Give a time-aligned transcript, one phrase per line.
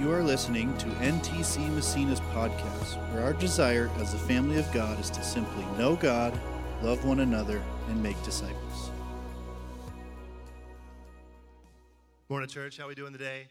[0.00, 4.98] You are listening to NTC Massena's podcast, where our desire as the family of God
[4.98, 6.32] is to simply know God,
[6.80, 8.90] love one another, and make disciples.
[12.30, 12.78] Morning, church.
[12.78, 13.48] How we doing today?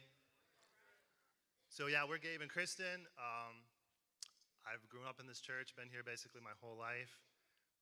[1.70, 3.06] So yeah, we're Gabe and Kristan.
[3.22, 3.62] Um,
[4.66, 7.13] I've grown up in this church, been here basically my whole life,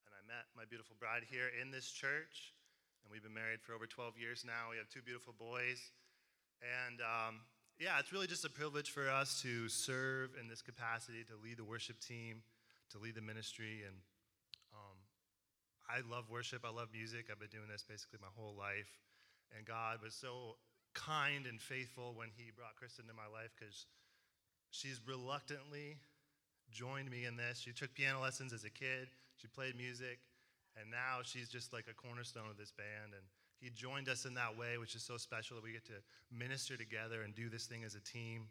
[0.04, 2.52] and I met my beautiful bride here in this church,
[3.02, 4.68] and we've been married for over 12 years now.
[4.72, 5.80] We have two beautiful boys,
[6.60, 7.48] and um,
[7.80, 11.58] yeah, it's really just a privilege for us to serve in this capacity, to lead
[11.58, 12.42] the worship team,
[12.92, 13.96] to lead the ministry, and
[14.74, 14.98] um,
[15.86, 16.66] I love worship.
[16.66, 17.28] I love music.
[17.32, 18.90] I've been doing this basically my whole life,
[19.56, 20.58] and God was so
[20.94, 23.86] kind and faithful when He brought Kristan into my life because
[24.72, 25.98] she's reluctantly
[26.72, 27.60] joined me in this.
[27.60, 29.08] She took piano lessons as a kid.
[29.38, 30.18] She played music,
[30.80, 33.14] and now she's just like a cornerstone of this band.
[33.14, 33.24] And
[33.60, 36.00] he joined us in that way, which is so special that we get to
[36.32, 38.48] minister together and do this thing as a team.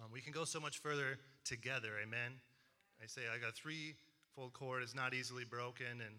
[0.00, 2.32] Um, we can go so much further together, amen?
[3.02, 6.00] I say, like a three-fold cord is not easily broken.
[6.00, 6.14] And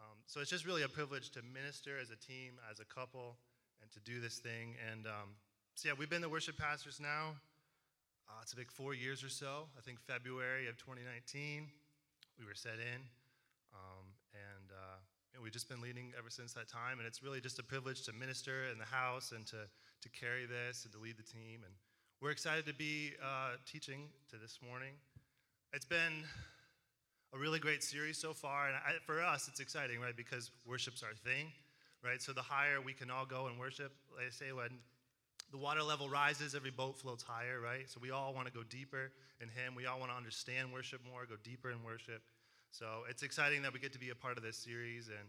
[0.00, 3.36] um, so it's just really a privilege to minister as a team, as a couple,
[3.82, 4.74] and to do this thing.
[4.90, 5.36] And um,
[5.74, 7.36] so, yeah, we've been the worship pastors now.
[8.28, 9.68] Uh, it's been four years or so.
[9.78, 11.68] I think February of 2019,
[12.38, 13.15] we were set in.
[15.36, 16.96] And we've just been leading ever since that time.
[16.96, 19.68] And it's really just a privilege to minister in the house and to,
[20.00, 21.60] to carry this and to lead the team.
[21.62, 21.74] And
[22.22, 24.94] we're excited to be uh, teaching to this morning.
[25.74, 26.24] It's been
[27.34, 28.68] a really great series so far.
[28.68, 30.16] And I, for us, it's exciting, right?
[30.16, 31.52] Because worship's our thing,
[32.02, 32.22] right?
[32.22, 34.70] So the higher we can all go and worship, like I say, when
[35.52, 37.90] the water level rises, every boat floats higher, right?
[37.90, 39.12] So we all want to go deeper
[39.42, 39.74] in Him.
[39.76, 42.22] We all want to understand worship more, go deeper in worship.
[42.76, 45.24] So it's exciting that we get to be a part of this series, and,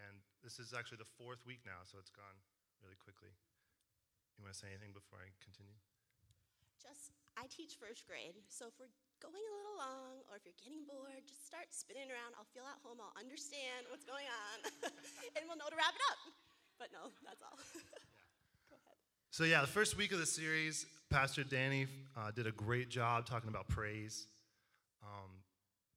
[0.00, 2.40] and this is actually the fourth week now, so it's gone
[2.80, 3.28] really quickly.
[4.40, 5.76] You want to say anything before I continue?
[6.80, 8.88] Just, I teach first grade, so if we're
[9.20, 12.32] going a little long or if you're getting bored, just start spinning around.
[12.32, 14.56] I'll feel at home, I'll understand what's going on,
[15.36, 16.20] and we'll know to wrap it up.
[16.80, 17.60] But no, that's all.
[18.72, 18.96] Go ahead.
[19.36, 23.28] So, yeah, the first week of the series, Pastor Danny uh, did a great job
[23.28, 24.32] talking about praise.
[25.04, 25.44] Um,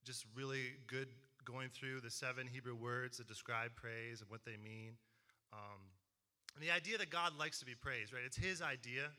[0.09, 1.06] just really good
[1.46, 4.97] going through the seven Hebrew words that describe praise and what they mean.
[5.53, 5.78] Um,
[6.56, 8.24] and the idea that God likes to be praised, right?
[8.25, 9.14] It's His idea.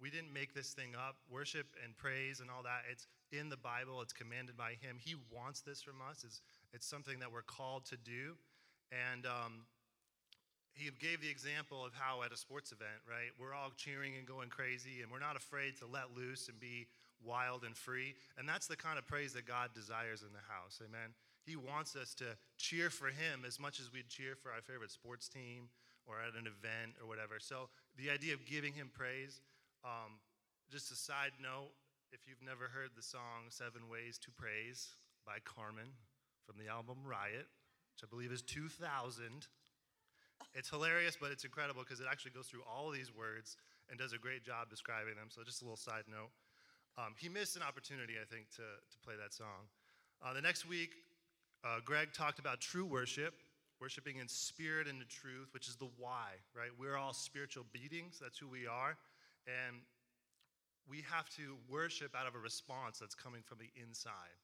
[0.00, 1.16] We didn't make this thing up.
[1.28, 5.02] Worship and praise and all that, it's in the Bible, it's commanded by Him.
[5.02, 6.22] He wants this from us.
[6.22, 6.42] It's,
[6.72, 8.38] it's something that we're called to do.
[8.94, 9.66] And um,
[10.74, 14.28] he gave the example of how at a sports event, right, we're all cheering and
[14.28, 16.86] going crazy, and we're not afraid to let loose and be
[17.26, 18.14] wild and free.
[18.38, 20.80] And that's the kind of praise that God desires in the house.
[20.80, 21.10] Amen.
[21.44, 22.24] He wants us to
[22.56, 25.68] cheer for Him as much as we'd cheer for our favorite sports team
[26.06, 27.38] or at an event or whatever.
[27.38, 29.40] So the idea of giving Him praise,
[29.84, 30.18] um,
[30.70, 31.70] just a side note,
[32.12, 34.94] if you've never heard the song Seven Ways to Praise
[35.26, 35.90] by Carmen
[36.46, 37.50] from the album Riot,
[37.94, 39.46] which I believe is 2000.
[40.54, 43.56] It's hilarious, but it's incredible because it actually goes through all these words
[43.90, 45.28] and does a great job describing them.
[45.28, 46.30] So, just a little side note.
[46.98, 49.68] Um, he missed an opportunity, I think, to, to play that song.
[50.24, 50.90] Uh, the next week,
[51.64, 53.34] uh, Greg talked about true worship,
[53.80, 56.70] worshiping in spirit and in truth, which is the why, right?
[56.78, 58.96] We're all spiritual beings, that's who we are.
[59.46, 59.76] And
[60.88, 64.36] we have to worship out of a response that's coming from the inside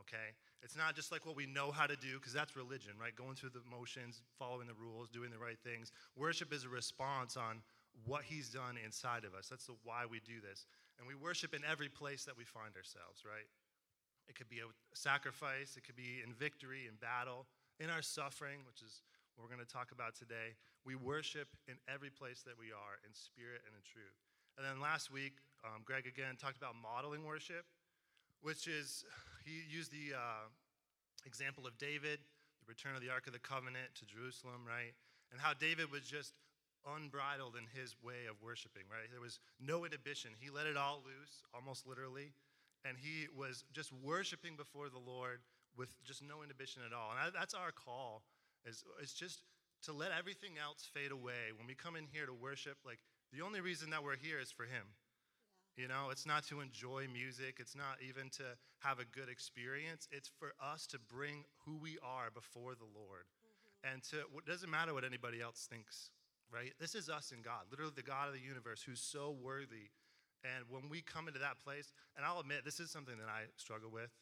[0.00, 0.34] okay?
[0.62, 3.14] It's not just like what we know how to do, because that's religion, right?
[3.14, 5.92] Going through the motions, following the rules, doing the right things.
[6.16, 7.62] Worship is a response on
[8.06, 9.48] what He's done inside of us.
[9.48, 10.66] That's the why we do this.
[10.98, 13.48] And we worship in every place that we find ourselves, right?
[14.28, 17.46] It could be a sacrifice, it could be in victory, in battle,
[17.80, 19.02] in our suffering, which is
[19.34, 20.56] what we're going to talk about today.
[20.86, 24.16] We worship in every place that we are, in spirit and in truth.
[24.56, 27.66] And then last week, um, Greg again talked about modeling worship,
[28.40, 29.04] which is
[29.44, 30.46] he used the uh,
[31.26, 32.20] example of David,
[32.62, 34.94] the return of the Ark of the Covenant to Jerusalem, right?
[35.32, 36.32] And how David was just
[36.86, 39.10] unbridled in his way of worshiping, right?
[39.10, 40.30] There was no inhibition.
[40.38, 42.32] He let it all loose, almost literally.
[42.84, 45.40] And he was just worshiping before the Lord
[45.76, 47.10] with just no inhibition at all.
[47.12, 48.22] And that's our call,
[48.64, 49.42] is, it's just
[49.84, 51.52] to let everything else fade away.
[51.56, 52.98] When we come in here to worship, like
[53.32, 54.94] the only reason that we're here is for him.
[55.76, 58.44] You know, it's not to enjoy music, it's not even to
[58.78, 60.06] have a good experience.
[60.12, 63.26] It's for us to bring who we are before the Lord.
[63.26, 63.92] Mm-hmm.
[63.92, 66.10] And to, it doesn't matter what anybody else thinks,
[66.54, 66.72] right?
[66.78, 69.90] This is us and God, literally the God of the universe who's so worthy.
[70.44, 73.50] And when we come into that place, and I'll admit, this is something that I
[73.56, 74.12] struggle with.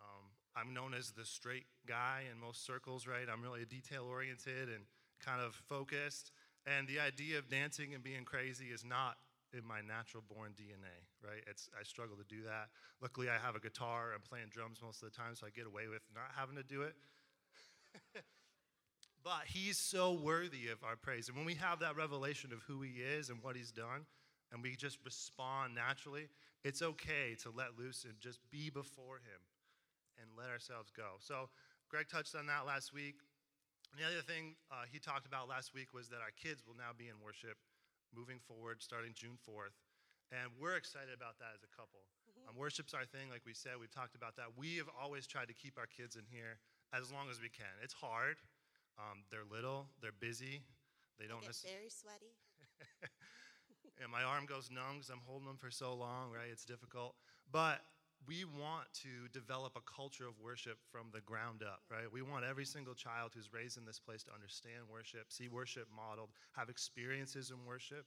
[0.00, 3.28] Um, I'm known as the straight guy in most circles, right?
[3.30, 4.84] I'm really detail oriented and
[5.20, 6.32] kind of focused.
[6.66, 9.16] And the idea of dancing and being crazy is not
[9.52, 11.44] in my natural born DNA, right?
[11.46, 12.68] It's, I struggle to do that.
[13.00, 14.12] Luckily, I have a guitar.
[14.14, 16.64] I'm playing drums most of the time, so I get away with not having to
[16.64, 16.94] do it.
[19.24, 21.28] but he's so worthy of our praise.
[21.28, 24.06] And when we have that revelation of who he is and what he's done,
[24.52, 26.28] and we just respond naturally,
[26.64, 29.40] it's okay to let loose and just be before him
[30.20, 31.16] and let ourselves go.
[31.18, 31.48] So,
[31.88, 33.16] Greg touched on that last week.
[33.92, 36.76] And the other thing uh, he talked about last week was that our kids will
[36.76, 37.60] now be in worship
[38.16, 39.76] moving forward starting June 4th.
[40.32, 42.08] And we're excited about that as a couple.
[42.24, 42.48] Mm-hmm.
[42.48, 43.76] Um, worship's our thing, like we said.
[43.76, 44.56] We've talked about that.
[44.56, 46.56] We have always tried to keep our kids in here
[46.96, 47.68] as long as we can.
[47.84, 48.40] It's hard.
[48.98, 50.62] Um, they're little, they're busy.
[51.18, 52.34] They don't get very sweaty.
[54.02, 56.50] and my arm goes numb because I'm holding them for so long, right?
[56.50, 57.14] It's difficult.
[57.50, 57.80] But
[58.26, 62.10] we want to develop a culture of worship from the ground up, right?
[62.10, 65.88] We want every single child who's raised in this place to understand worship, see worship
[65.94, 68.06] modeled, have experiences in worship.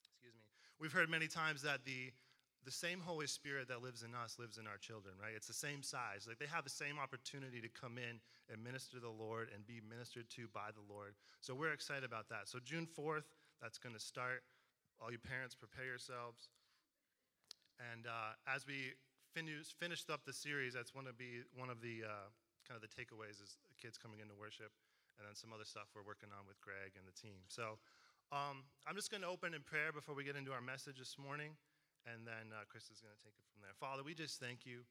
[0.00, 0.40] Excuse me.
[0.80, 2.12] We've heard many times that the
[2.64, 5.32] the same Holy Spirit that lives in us lives in our children, right?
[5.34, 6.26] It's the same size.
[6.28, 9.66] Like they have the same opportunity to come in and minister to the Lord and
[9.66, 11.14] be ministered to by the Lord.
[11.40, 12.46] So we're excited about that.
[12.46, 13.26] So June 4th,
[13.60, 14.42] that's going to start.
[15.02, 16.48] All you parents, prepare yourselves.
[17.90, 18.94] And uh, as we
[19.34, 22.30] finished, finished up the series, that's one of, be, one of the uh,
[22.62, 24.70] kind of the takeaways is kids coming into worship,
[25.18, 27.42] and then some other stuff we're working on with Greg and the team.
[27.50, 27.82] So
[28.30, 31.18] um, I'm just going to open in prayer before we get into our message this
[31.18, 31.58] morning,
[32.08, 33.74] and then uh, Chris is going to take it from there.
[33.78, 34.82] Father, we just thank you,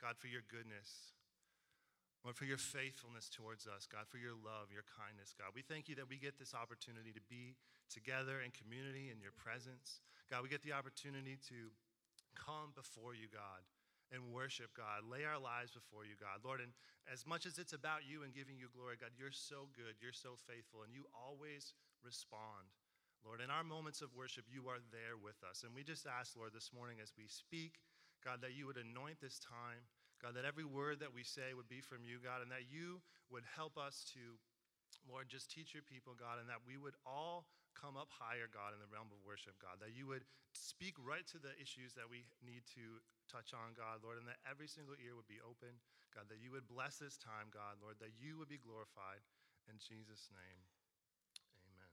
[0.00, 1.16] God, for your goodness.
[2.24, 5.54] Lord, for your faithfulness towards us, God, for your love, your kindness, God.
[5.54, 7.54] We thank you that we get this opportunity to be
[7.86, 10.02] together in community in your presence.
[10.26, 11.70] God, we get the opportunity to
[12.34, 13.62] come before you, God,
[14.10, 15.06] and worship, God.
[15.06, 16.42] Lay our lives before you, God.
[16.42, 16.74] Lord, and
[17.06, 20.10] as much as it's about you and giving you glory, God, you're so good, you're
[20.10, 22.66] so faithful, and you always respond.
[23.24, 25.64] Lord, in our moments of worship, you are there with us.
[25.64, 27.80] And we just ask, Lord, this morning as we speak,
[28.24, 29.86] God, that you would anoint this time.
[30.22, 33.04] God, that every word that we say would be from you, God, and that you
[33.28, 34.40] would help us to,
[35.04, 37.44] Lord, just teach your people, God, and that we would all
[37.76, 40.24] come up higher, God, in the realm of worship, God, that you would
[40.56, 44.40] speak right to the issues that we need to touch on, God, Lord, and that
[44.48, 45.76] every single ear would be open,
[46.16, 49.20] God, that you would bless this time, God, Lord, that you would be glorified.
[49.68, 50.60] In Jesus' name,
[51.60, 51.92] amen.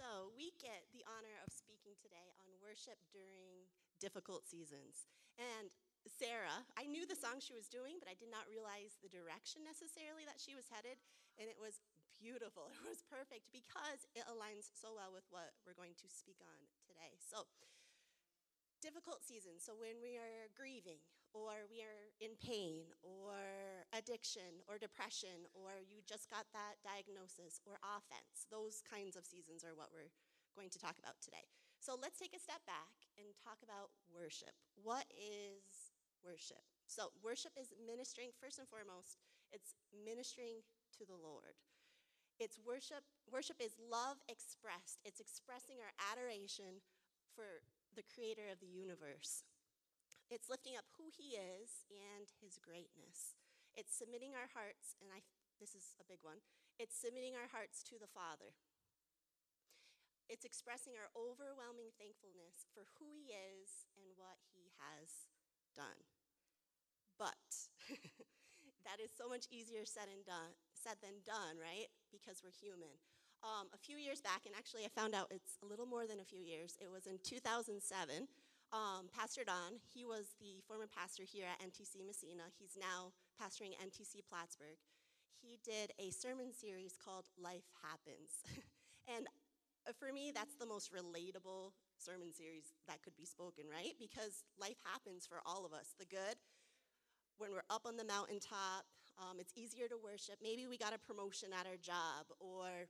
[0.00, 3.68] So, we get the honor of speaking today on worship during
[4.00, 5.04] difficult seasons.
[5.36, 5.68] And
[6.08, 9.60] Sarah, I knew the song she was doing, but I did not realize the direction
[9.60, 10.96] necessarily that she was headed.
[11.36, 11.84] And it was
[12.16, 12.72] beautiful.
[12.80, 16.58] It was perfect because it aligns so well with what we're going to speak on
[16.88, 17.20] today.
[17.20, 17.44] So,
[18.80, 19.60] difficult seasons.
[19.60, 25.78] So, when we are grieving, or we are in pain, or addiction, or depression, or
[25.86, 30.10] you just got that diagnosis, or offense, those kinds of seasons are what we're
[30.58, 31.46] going to talk about today.
[31.78, 34.52] So, let's take a step back and talk about worship.
[34.76, 36.60] What is worship?
[36.84, 39.16] So, worship is ministering, first and foremost,
[39.54, 40.60] it's ministering
[40.98, 41.56] to the Lord.
[42.40, 43.04] It's worship.
[43.28, 45.00] Worship is love expressed.
[45.04, 46.80] It's expressing our adoration
[47.36, 47.60] for
[47.94, 49.44] the creator of the universe.
[50.30, 53.34] It's lifting up who he is and his greatness.
[53.74, 55.26] It's submitting our hearts, and I,
[55.58, 56.38] this is a big one,
[56.78, 58.54] it's submitting our hearts to the Father.
[60.30, 65.26] It's expressing our overwhelming thankfulness for who he is and what he has
[65.74, 66.06] done.
[67.18, 67.66] But
[68.86, 71.92] that is so much easier said and done said than done, right?
[72.08, 72.96] Because we're human.
[73.44, 76.20] Um, a few years back, and actually I found out it's a little more than
[76.20, 76.76] a few years.
[76.80, 77.82] It was in 2007.
[78.70, 82.54] Um, pastor Don, he was the former pastor here at NTC Massena.
[82.54, 84.78] He's now pastoring NTC Plattsburgh.
[85.42, 88.46] He did a sermon series called Life Happens.
[89.10, 89.26] and
[89.98, 93.98] for me, that's the most relatable sermon series that could be spoken, right?
[93.98, 96.38] Because life happens for all of us the good,
[97.38, 98.86] when we're up on the mountaintop,
[99.18, 100.36] um, it's easier to worship.
[100.38, 102.86] Maybe we got a promotion at our job, or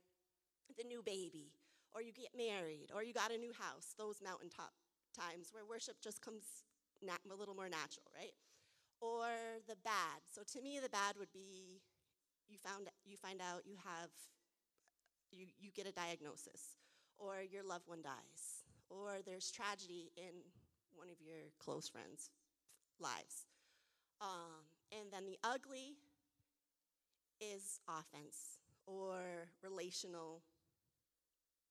[0.77, 1.55] the new baby,
[1.95, 3.95] or you get married, or you got a new house.
[3.97, 4.71] Those mountaintop
[5.13, 6.65] times where worship just comes
[7.01, 8.33] nat- a little more natural, right?
[9.01, 9.27] Or
[9.67, 10.21] the bad.
[10.29, 11.81] So to me, the bad would be
[12.47, 14.11] you found you find out you have
[15.31, 16.75] you, you get a diagnosis,
[17.17, 20.43] or your loved one dies, or there's tragedy in
[20.93, 22.29] one of your close friends'
[22.99, 23.47] lives.
[24.19, 25.95] Um, and then the ugly
[27.39, 30.43] is offense or relational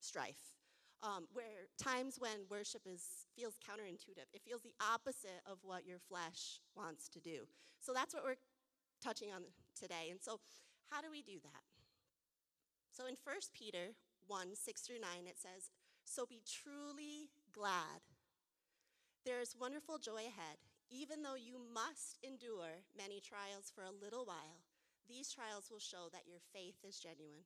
[0.00, 0.59] strife.
[1.02, 5.98] Um, where times when worship is feels counterintuitive, it feels the opposite of what your
[5.98, 7.48] flesh wants to do.
[7.80, 8.36] So that's what we're
[9.00, 9.42] touching on
[9.74, 10.08] today.
[10.10, 10.40] And so,
[10.90, 11.64] how do we do that?
[12.92, 15.70] So in 1 Peter 1 6 through 9, it says,
[16.04, 18.04] So be truly glad.
[19.24, 24.24] There is wonderful joy ahead, even though you must endure many trials for a little
[24.24, 24.64] while.
[25.08, 27.44] These trials will show that your faith is genuine.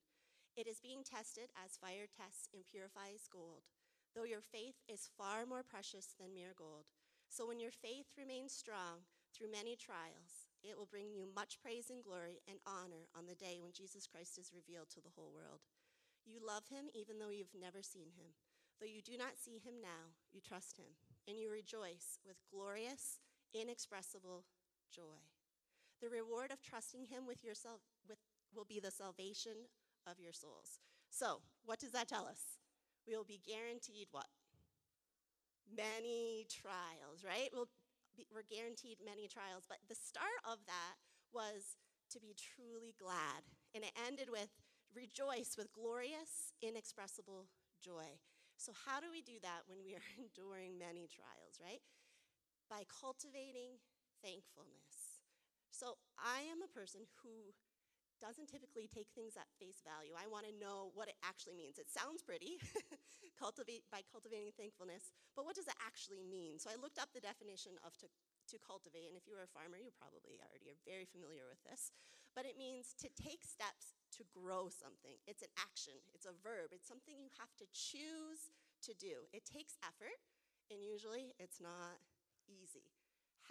[0.54, 3.66] It is being tested as fire tests and purifies gold,
[4.14, 6.86] though your faith is far more precious than mere gold.
[7.26, 9.02] So when your faith remains strong
[9.34, 13.34] through many trials, it will bring you much praise and glory and honor on the
[13.34, 15.66] day when Jesus Christ is revealed to the whole world.
[16.22, 18.38] You love him even though you've never seen him.
[18.78, 20.94] Though you do not see him now, you trust him,
[21.26, 23.18] and you rejoice with glorious,
[23.50, 24.46] inexpressible
[24.86, 25.26] joy.
[26.00, 28.18] The reward of trusting him with yourself with,
[28.54, 29.66] will be the salvation
[30.06, 30.78] of your souls.
[31.10, 32.60] So, what does that tell us?
[33.06, 34.28] We will be guaranteed what?
[35.68, 37.48] Many trials, right?
[37.52, 37.70] We'll
[38.16, 40.96] be, we're guaranteed many trials, but the start of that
[41.32, 41.76] was
[42.12, 43.44] to be truly glad.
[43.74, 44.50] And it ended with
[44.94, 47.50] rejoice with glorious, inexpressible
[47.82, 48.22] joy.
[48.56, 51.82] So, how do we do that when we are enduring many trials, right?
[52.70, 53.82] By cultivating
[54.22, 55.20] thankfulness.
[55.74, 57.52] So, I am a person who
[58.24, 60.16] doesn't typically take things at face value.
[60.16, 61.76] I want to know what it actually means.
[61.76, 62.56] It sounds pretty,
[63.36, 66.56] cultivate by cultivating thankfulness, but what does it actually mean?
[66.56, 69.52] So I looked up the definition of to, to cultivate, and if you were a
[69.52, 71.92] farmer, you probably already are very familiar with this.
[72.32, 75.20] But it means to take steps to grow something.
[75.28, 78.48] It's an action, it's a verb, it's something you have to choose
[78.88, 79.28] to do.
[79.36, 80.16] It takes effort,
[80.72, 82.00] and usually it's not
[82.48, 82.88] easy.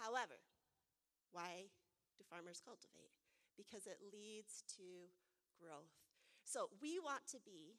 [0.02, 0.42] However,
[1.30, 1.70] why
[2.18, 3.23] do farmers cultivate?
[3.56, 5.10] Because it leads to
[5.58, 5.94] growth.
[6.44, 7.78] So we want to be,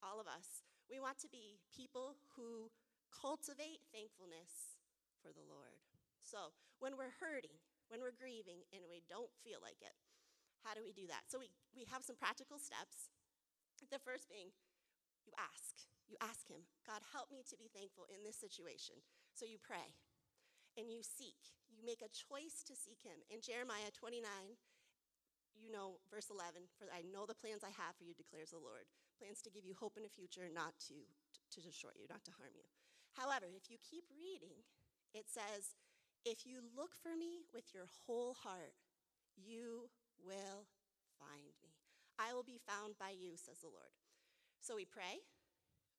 [0.00, 2.70] all of us, we want to be people who
[3.10, 4.78] cultivate thankfulness
[5.24, 5.80] for the Lord.
[6.22, 7.56] So when we're hurting,
[7.88, 9.96] when we're grieving, and we don't feel like it,
[10.64, 11.28] how do we do that?
[11.28, 13.12] So we, we have some practical steps.
[13.92, 14.48] The first being,
[15.28, 15.84] you ask.
[16.08, 18.96] You ask Him, God, help me to be thankful in this situation.
[19.36, 19.92] So you pray
[20.76, 21.36] and you seek.
[21.68, 23.20] You make a choice to seek Him.
[23.28, 24.24] In Jeremiah 29,
[25.58, 28.62] you know, verse 11, for I know the plans I have for you, declares the
[28.62, 28.86] Lord.
[29.18, 30.96] Plans to give you hope in the future, not to,
[31.54, 32.66] to destroy you, not to harm you.
[33.14, 34.66] However, if you keep reading,
[35.14, 35.78] it says,
[36.26, 38.74] If you look for me with your whole heart,
[39.38, 40.66] you will
[41.18, 41.78] find me.
[42.18, 43.90] I will be found by you, says the Lord.
[44.58, 45.22] So we pray,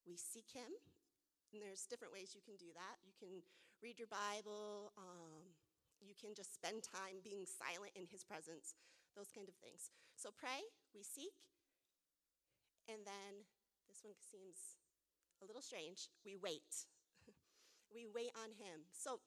[0.07, 0.71] we seek him,
[1.51, 2.99] and there's different ways you can do that.
[3.03, 3.43] You can
[3.83, 5.55] read your Bible, um,
[6.03, 8.75] you can just spend time being silent in his presence
[9.15, 9.89] those kind of things.
[10.19, 11.33] So pray, we seek,
[12.85, 13.47] and then
[13.89, 14.77] this one seems
[15.41, 16.85] a little strange we wait.
[17.95, 18.85] we wait on him.
[18.93, 19.23] So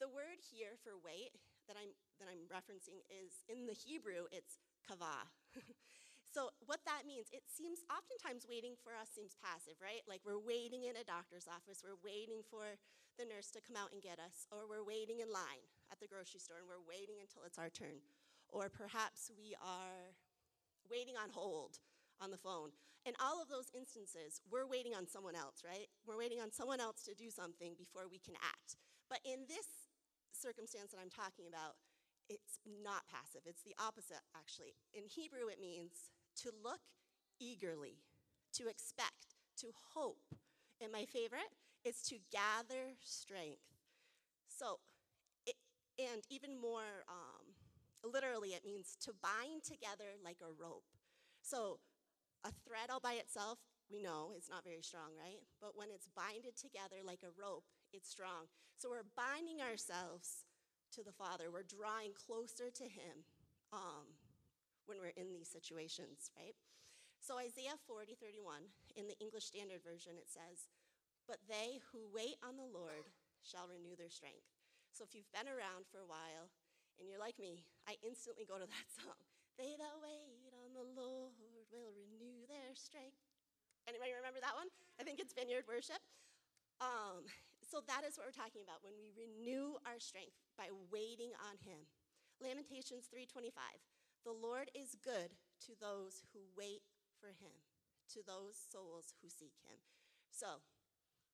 [0.00, 1.36] the word here for wait
[1.66, 5.28] that I'm, that I'm referencing is in the Hebrew, it's kavah.
[6.34, 10.02] so what that means, it seems oftentimes waiting for us seems passive, right?
[10.08, 12.80] Like we're waiting in a doctor's office, we're waiting for
[13.20, 16.06] the nurse to come out and get us, or we're waiting in line at the
[16.06, 17.98] grocery store and we're waiting until it's our turn
[18.48, 20.16] or perhaps we are
[20.90, 21.78] waiting on hold
[22.20, 22.70] on the phone.
[23.06, 25.88] In all of those instances, we're waiting on someone else, right?
[26.04, 28.76] We're waiting on someone else to do something before we can act.
[29.08, 29.88] But in this
[30.32, 31.80] circumstance that I'm talking about,
[32.28, 33.42] it's not passive.
[33.46, 34.76] It's the opposite, actually.
[34.92, 36.12] In Hebrew, it means
[36.44, 36.84] to look
[37.40, 38.04] eagerly,
[38.54, 40.20] to expect, to hope.
[40.82, 43.64] And my favorite is to gather strength.
[44.48, 44.78] So,
[45.46, 45.56] it,
[45.98, 47.37] and even more um,
[48.04, 50.86] literally, it means to bind together like a rope.
[51.42, 51.80] So,
[52.44, 53.58] a thread all by itself,
[53.90, 55.42] we know, is not very strong, right?
[55.60, 58.46] But when it's binded together like a rope, it's strong.
[58.78, 60.46] So, we're binding ourselves
[60.94, 63.26] to the Father, we're drawing closer to Him
[63.72, 64.08] um,
[64.86, 66.56] when we're in these situations, right?
[67.20, 70.70] So, Isaiah 40 31, in the English Standard Version, it says,
[71.26, 73.10] But they who wait on the Lord
[73.42, 74.46] shall renew their strength.
[74.94, 76.48] So, if you've been around for a while,
[76.98, 79.18] and you're like me, I instantly go to that song.
[79.58, 81.34] They that wait on the Lord
[81.70, 83.18] will renew their strength.
[83.88, 84.68] Anybody remember that one?
[85.00, 85.98] I think it's Vineyard Worship.
[86.78, 87.26] Um,
[87.64, 91.58] so that is what we're talking about when we renew our strength by waiting on
[91.64, 91.90] Him.
[92.38, 93.82] Lamentations 3:25.
[94.24, 95.34] The Lord is good
[95.66, 96.82] to those who wait
[97.18, 97.66] for Him,
[98.14, 99.82] to those souls who seek Him.
[100.30, 100.62] So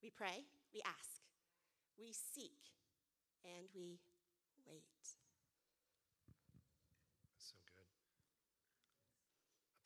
[0.02, 1.21] we pray, we ask,
[1.99, 2.73] we seek,
[3.44, 4.00] and we
[4.64, 5.24] wait.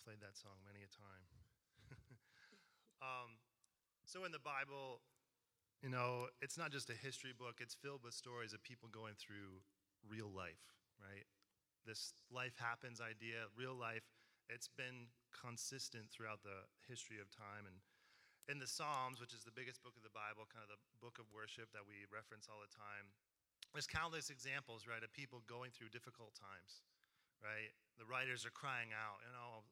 [0.08, 1.24] Played that song many a time.
[3.04, 3.36] um,
[4.08, 5.04] so in the Bible,
[5.84, 9.20] you know, it's not just a history book, it's filled with stories of people going
[9.20, 9.60] through
[10.08, 10.64] real life,
[10.96, 11.28] right?
[11.84, 14.08] This life happens idea, real life,
[14.48, 17.68] it's been consistent throughout the history of time.
[17.68, 17.84] And
[18.48, 21.20] in the Psalms, which is the biggest book of the Bible, kind of the book
[21.20, 23.12] of worship that we reference all the time,
[23.76, 26.80] there's countless examples, right, of people going through difficult times,
[27.44, 27.76] right?
[28.00, 29.68] The writers are crying out, you know,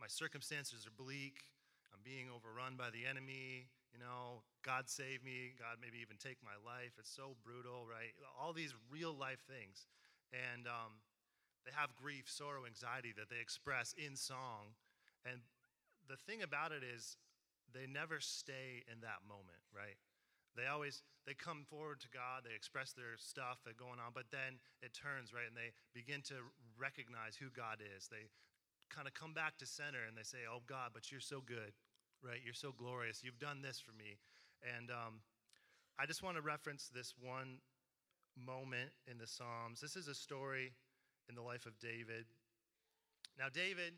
[0.00, 1.48] my circumstances are bleak.
[1.92, 3.68] I'm being overrun by the enemy.
[3.92, 5.56] You know, God save me.
[5.56, 6.92] God maybe even take my life.
[7.00, 8.12] It's so brutal, right?
[8.36, 9.88] All these real life things.
[10.32, 11.00] And um,
[11.64, 14.76] they have grief, sorrow, anxiety that they express in song.
[15.24, 15.40] And
[16.08, 17.16] the thing about it is,
[17.74, 19.98] they never stay in that moment, right?
[20.56, 24.30] They always they come forward to God, they express their stuff that's going on, but
[24.30, 25.44] then it turns, right?
[25.44, 26.40] And they begin to
[26.78, 28.08] recognize who God is.
[28.08, 28.30] They
[28.88, 31.72] kind of come back to center and they say, Oh God, but you're so good,
[32.22, 32.40] right?
[32.44, 33.22] You're so glorious.
[33.22, 34.18] You've done this for me.
[34.76, 35.20] And um,
[35.98, 37.58] I just want to reference this one
[38.36, 39.80] moment in the Psalms.
[39.80, 40.72] This is a story
[41.28, 42.26] in the life of David.
[43.38, 43.92] Now, David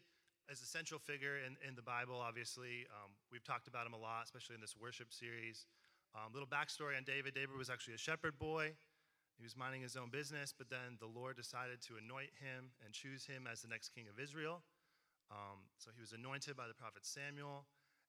[0.50, 2.86] is a central figure in, in the Bible, obviously.
[2.90, 5.66] Um, we've talked about him a lot, especially in this worship series.
[6.14, 8.72] Um, little backstory on David David was actually a shepherd boy.
[9.36, 12.92] He was minding his own business, but then the Lord decided to anoint him and
[12.92, 14.62] choose him as the next king of Israel.
[15.30, 17.66] Um, so he was anointed by the prophet Samuel.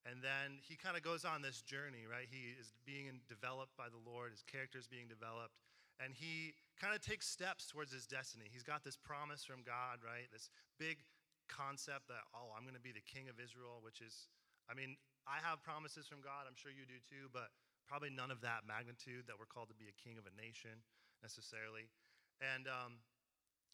[0.07, 2.27] And then he kind of goes on this journey, right?
[2.31, 5.59] He is being developed by the Lord, his character is being developed.
[5.99, 8.47] And he kind of takes steps towards his destiny.
[8.47, 10.31] He's got this promise from God, right?
[10.31, 10.47] This
[10.79, 11.03] big
[11.51, 14.31] concept that, oh, I'm going to be the king of Israel, which is,
[14.71, 14.95] I mean,
[15.27, 16.47] I have promises from God.
[16.47, 17.51] I'm sure you do too, but
[17.83, 20.79] probably none of that magnitude that we're called to be a king of a nation
[21.19, 21.91] necessarily.
[22.39, 23.03] And um,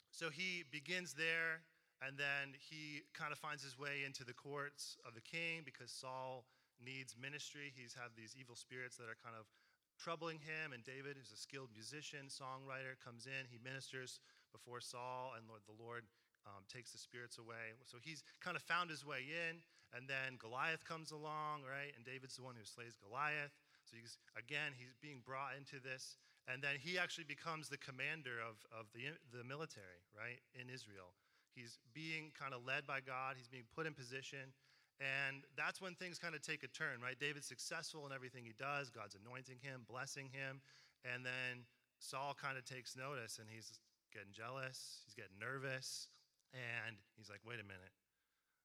[0.09, 1.61] so he begins there
[2.03, 5.91] and then he kind of finds his way into the courts of the king because
[5.91, 6.43] Saul
[6.83, 7.71] needs ministry.
[7.71, 9.47] He's had these evil spirits that are kind of
[9.95, 10.75] troubling him.
[10.75, 13.47] And David, who's a skilled musician, songwriter, comes in.
[13.47, 14.19] He ministers
[14.51, 16.03] before Saul, and Lord, the Lord
[16.43, 17.73] um, takes the spirits away.
[17.87, 19.63] So he's kind of found his way in.
[19.95, 21.95] And then Goliath comes along, right?
[21.95, 23.55] And David's the one who slays Goliath.
[23.87, 26.19] So he's, again, he's being brought into this.
[26.51, 31.15] And then he actually becomes the commander of, of the, the military, right, in Israel.
[31.55, 34.53] He's being kind of led by God, he's being put in position.
[34.99, 37.19] And that's when things kind of take a turn, right?
[37.19, 38.87] David's successful in everything he does.
[38.89, 40.61] God's anointing him, blessing him.
[41.03, 41.67] And then
[41.99, 43.79] Saul kind of takes notice and he's
[44.13, 46.07] getting jealous, he's getting nervous.
[46.55, 47.91] And he's like, wait a minute.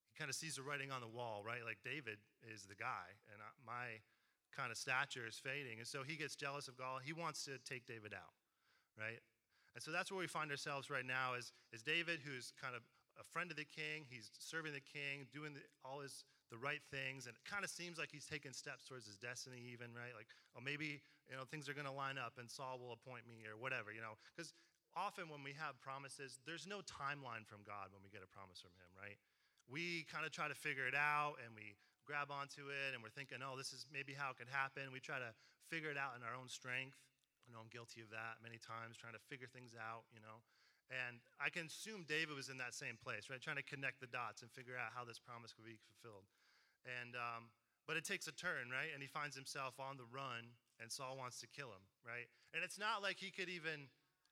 [0.06, 1.66] He kind of sees the writing on the wall, right?
[1.66, 3.98] Like David is the guy, and my
[4.54, 5.78] kind of stature is fading.
[5.78, 7.02] And so he gets jealous of God.
[7.02, 8.34] He wants to take David out,
[8.98, 9.18] right?
[9.74, 12.82] And so that's where we find ourselves right now is, is David, who's kind of
[13.20, 14.08] a friend of the king.
[14.08, 17.70] He's serving the king, doing the, all his the right things, and it kind of
[17.70, 20.10] seems like he's taking steps towards his destiny, even right?
[20.18, 20.26] Like,
[20.58, 20.98] oh, maybe
[21.30, 23.94] you know things are going to line up, and Saul will appoint me, or whatever,
[23.94, 24.18] you know.
[24.34, 24.50] Because
[24.98, 28.58] often when we have promises, there's no timeline from God when we get a promise
[28.58, 29.14] from Him, right?
[29.70, 33.14] We kind of try to figure it out, and we grab onto it, and we're
[33.14, 34.90] thinking, oh, this is maybe how it could happen.
[34.90, 35.30] We try to
[35.70, 36.98] figure it out in our own strength.
[37.50, 40.38] I know I'm guilty of that many times, trying to figure things out, you know.
[40.90, 43.42] And I can assume David was in that same place, right?
[43.42, 46.30] Trying to connect the dots and figure out how this promise could be fulfilled.
[46.86, 47.50] And, um,
[47.90, 48.94] but it takes a turn, right?
[48.94, 52.30] And he finds himself on the run, and Saul wants to kill him, right?
[52.54, 53.90] And it's not like he could even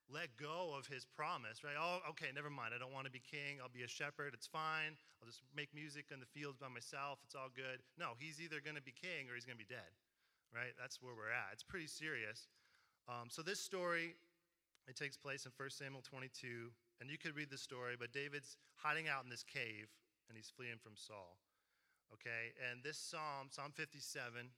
[0.09, 1.77] let go of his promise, right?
[1.79, 2.73] Oh, okay, never mind.
[2.75, 3.61] I don't want to be king.
[3.61, 4.33] I'll be a shepherd.
[4.33, 4.97] It's fine.
[5.21, 7.21] I'll just make music in the fields by myself.
[7.23, 7.85] It's all good.
[8.01, 9.93] No, he's either going to be king or he's going to be dead,
[10.51, 10.73] right?
[10.81, 11.53] That's where we're at.
[11.53, 12.49] It's pretty serious.
[13.09, 14.15] Um, so this story,
[14.87, 18.59] it takes place in 1 Samuel 22, and you could read the story, but David's
[18.77, 19.89] hiding out in this cave,
[20.29, 21.39] and he's fleeing from Saul.
[22.13, 24.49] Okay, and this psalm, Psalm 57,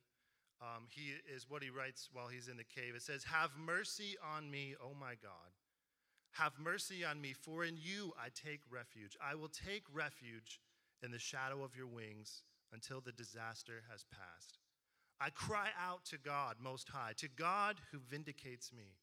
[0.60, 2.94] um, he is what he writes while he's in the cave.
[2.94, 5.50] It says, "Have mercy on me, O my God.
[6.32, 9.16] Have mercy on me, for in you I take refuge.
[9.20, 10.60] I will take refuge
[11.02, 14.60] in the shadow of your wings until the disaster has passed."
[15.20, 18.96] I cry out to God Most High, to God who vindicates me.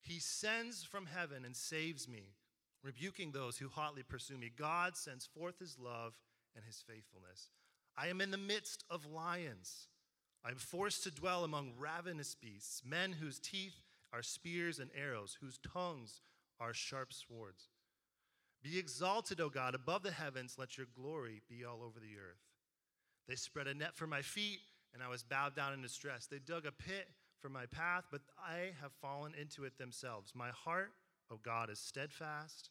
[0.00, 2.34] He sends from heaven and saves me,
[2.82, 4.50] rebuking those who hotly pursue me.
[4.54, 6.18] God sends forth his love
[6.54, 7.50] and his faithfulness.
[7.96, 9.88] I am in the midst of lions.
[10.44, 13.82] I am forced to dwell among ravenous beasts, men whose teeth
[14.12, 16.20] are spears and arrows, whose tongues
[16.60, 17.68] are sharp swords.
[18.62, 20.56] Be exalted, O God, above the heavens.
[20.58, 22.42] Let your glory be all over the earth.
[23.28, 24.60] They spread a net for my feet
[24.96, 26.26] and I was bowed down in distress.
[26.26, 30.32] They dug a pit for my path, but I have fallen into it themselves.
[30.34, 30.92] My heart,
[31.30, 32.70] O oh God, is steadfast.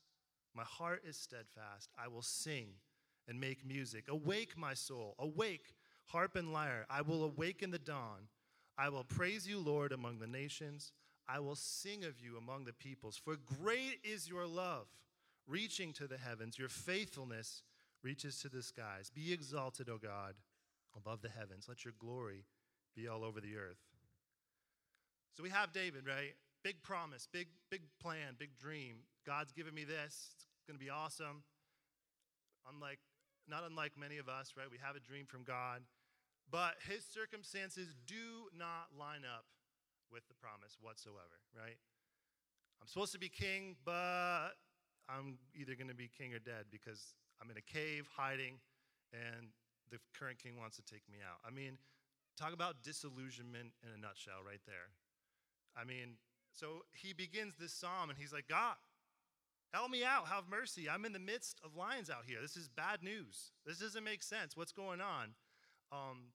[0.56, 1.92] My heart is steadfast.
[2.04, 2.70] I will sing
[3.28, 4.06] and make music.
[4.10, 5.14] Awake, my soul.
[5.20, 6.88] Awake, harp and lyre.
[6.90, 8.28] I will awaken the dawn.
[8.76, 10.94] I will praise you, Lord, among the nations.
[11.30, 13.18] I will sing of you among the peoples.
[13.24, 14.88] For great is your love,
[15.48, 17.62] reaching to the heavens, your faithfulness
[18.04, 19.12] reaches to the skies.
[19.14, 20.34] Be exalted, O God,
[20.96, 21.66] above the heavens.
[21.68, 22.46] Let your glory
[22.96, 23.82] be all over the earth.
[25.36, 26.34] So we have David, right?
[26.64, 29.04] Big promise, big, big plan, big dream.
[29.26, 30.32] God's given me this.
[30.34, 31.44] It's going to be awesome.
[32.72, 33.00] Unlike,
[33.48, 34.68] not unlike many of us, right?
[34.72, 35.82] We have a dream from God.
[36.50, 39.46] But his circumstances do not line up
[40.12, 41.78] with the promise whatsoever, right?
[42.82, 44.54] I'm supposed to be king, but
[45.10, 48.60] I'm either going to be king or dead because I'm in a cave hiding
[49.14, 49.50] and
[49.92, 51.40] the current king wants to take me out.
[51.46, 51.78] I mean,
[52.38, 54.92] talk about disillusionment in a nutshell right there.
[55.76, 56.18] I mean,
[56.54, 58.76] so he begins this psalm and he's like, God,
[59.74, 60.28] help me out.
[60.28, 60.90] Have mercy.
[60.90, 62.38] I'm in the midst of lions out here.
[62.42, 63.52] This is bad news.
[63.66, 64.56] This doesn't make sense.
[64.56, 65.36] What's going on?
[65.92, 66.32] Um,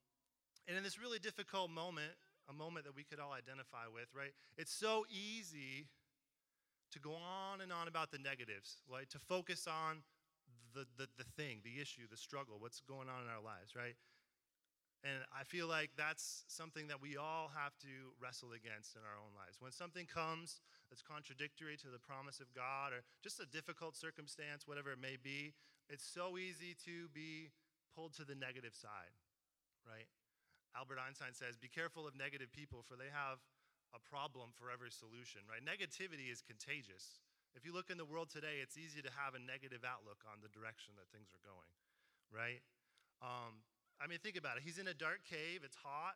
[0.68, 2.12] and in this really difficult moment,
[2.48, 4.32] a moment that we could all identify with, right?
[4.58, 5.88] It's so easy
[6.92, 10.02] to go on and on about the negatives, like to focus on
[10.74, 13.94] the, the, the thing, the issue, the struggle, what's going on in our lives, right?
[15.00, 19.16] And I feel like that's something that we all have to wrestle against in our
[19.16, 19.56] own lives.
[19.56, 20.60] When something comes
[20.92, 25.16] that's contradictory to the promise of God or just a difficult circumstance, whatever it may
[25.16, 25.56] be,
[25.88, 27.48] it's so easy to be
[27.96, 29.16] pulled to the negative side,
[29.88, 30.04] right?
[30.76, 33.40] Albert Einstein says, Be careful of negative people, for they have
[33.96, 35.64] a problem for every solution, right?
[35.64, 37.18] Negativity is contagious.
[37.58, 40.38] If you look in the world today, it's easy to have a negative outlook on
[40.38, 41.72] the direction that things are going,
[42.30, 42.62] right?
[43.20, 43.66] Um,
[43.98, 44.62] I mean, think about it.
[44.64, 46.14] He's in a dark cave, it's hot,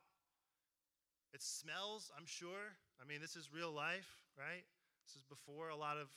[1.34, 2.78] it smells, I'm sure.
[3.02, 4.06] I mean, this is real life,
[4.38, 4.62] right?
[5.02, 6.08] This is before a lot of,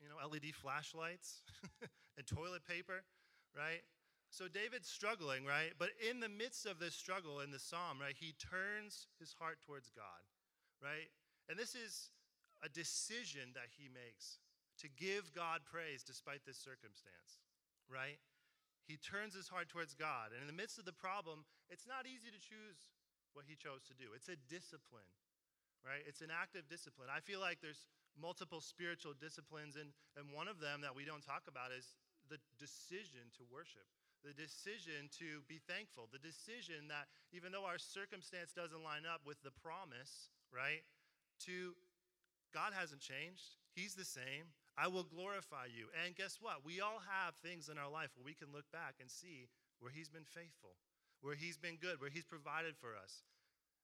[0.00, 1.44] you know, LED flashlights
[2.16, 3.04] and toilet paper,
[3.52, 3.84] right?
[4.32, 5.76] So David's struggling, right?
[5.78, 9.60] But in the midst of this struggle in the psalm, right, he turns his heart
[9.60, 10.24] towards God,
[10.80, 11.12] right?
[11.52, 12.08] And this is
[12.64, 14.40] a decision that he makes
[14.82, 17.38] to give God praise despite this circumstance,
[17.86, 18.18] right?
[18.82, 20.34] He turns his heart towards God.
[20.34, 22.90] And in the midst of the problem, it's not easy to choose
[23.32, 24.10] what he chose to do.
[24.12, 25.06] It's a discipline,
[25.86, 26.02] right?
[26.04, 27.08] It's an active discipline.
[27.08, 27.86] I feel like there's
[28.18, 31.96] multiple spiritual disciplines, and, and one of them that we don't talk about is
[32.28, 33.86] the decision to worship,
[34.20, 39.24] the decision to be thankful, the decision that even though our circumstance doesn't line up
[39.24, 40.84] with the promise, right,
[41.48, 41.72] to
[42.52, 44.52] God hasn't changed, He's the same.
[44.76, 45.88] I will glorify you.
[46.04, 46.64] And guess what?
[46.64, 49.48] We all have things in our life where we can look back and see
[49.80, 50.76] where He's been faithful,
[51.20, 53.24] where He's been good, where He's provided for us,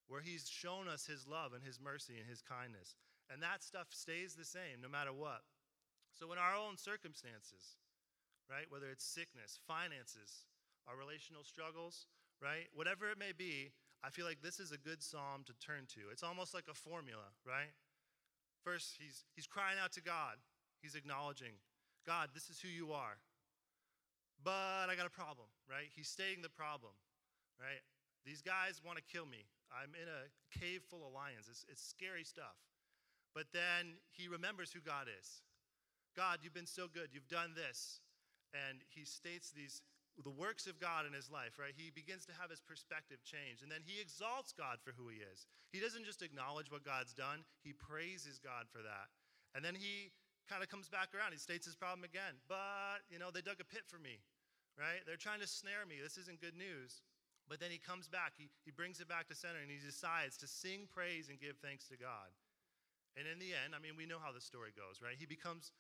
[0.09, 2.97] where He's shown us His love and His mercy and His kindness.
[3.29, 5.45] And that stuff stays the same no matter what.
[6.17, 7.77] So, in our own circumstances,
[8.49, 10.49] right, whether it's sickness, finances,
[10.89, 12.09] our relational struggles,
[12.41, 13.73] right, whatever it may be,
[14.03, 16.09] I feel like this is a good psalm to turn to.
[16.11, 17.77] It's almost like a formula, right?
[18.69, 20.37] First, he's, he's crying out to God.
[20.85, 21.57] He's acknowledging,
[22.05, 23.17] God, this is who you are.
[24.45, 25.89] But I got a problem, right?
[25.97, 26.93] He's stating the problem,
[27.57, 27.81] right?
[28.29, 29.49] These guys want to kill me.
[29.73, 31.49] I'm in a cave full of lions.
[31.49, 32.61] It's, it's scary stuff.
[33.33, 35.41] But then he remembers who God is.
[36.13, 37.09] God, you've been so good.
[37.17, 38.05] You've done this.
[38.53, 39.81] And he states these
[40.25, 41.75] the works of God in his life, right?
[41.77, 43.63] He begins to have his perspective change.
[43.63, 45.47] And then he exalts God for who he is.
[45.71, 49.15] He doesn't just acknowledge what God's done, he praises God for that.
[49.55, 50.11] And then he
[50.51, 51.31] kind of comes back around.
[51.31, 52.41] He states his problem again.
[52.49, 54.19] But, you know, they dug a pit for me,
[54.75, 55.05] right?
[55.07, 56.03] They're trying to snare me.
[56.03, 57.05] This isn't good news.
[57.49, 60.37] But then he comes back, he, he brings it back to center, and he decides
[60.45, 62.29] to sing praise and give thanks to God.
[63.17, 65.17] And in the end, I mean, we know how the story goes, right?
[65.17, 65.73] He becomes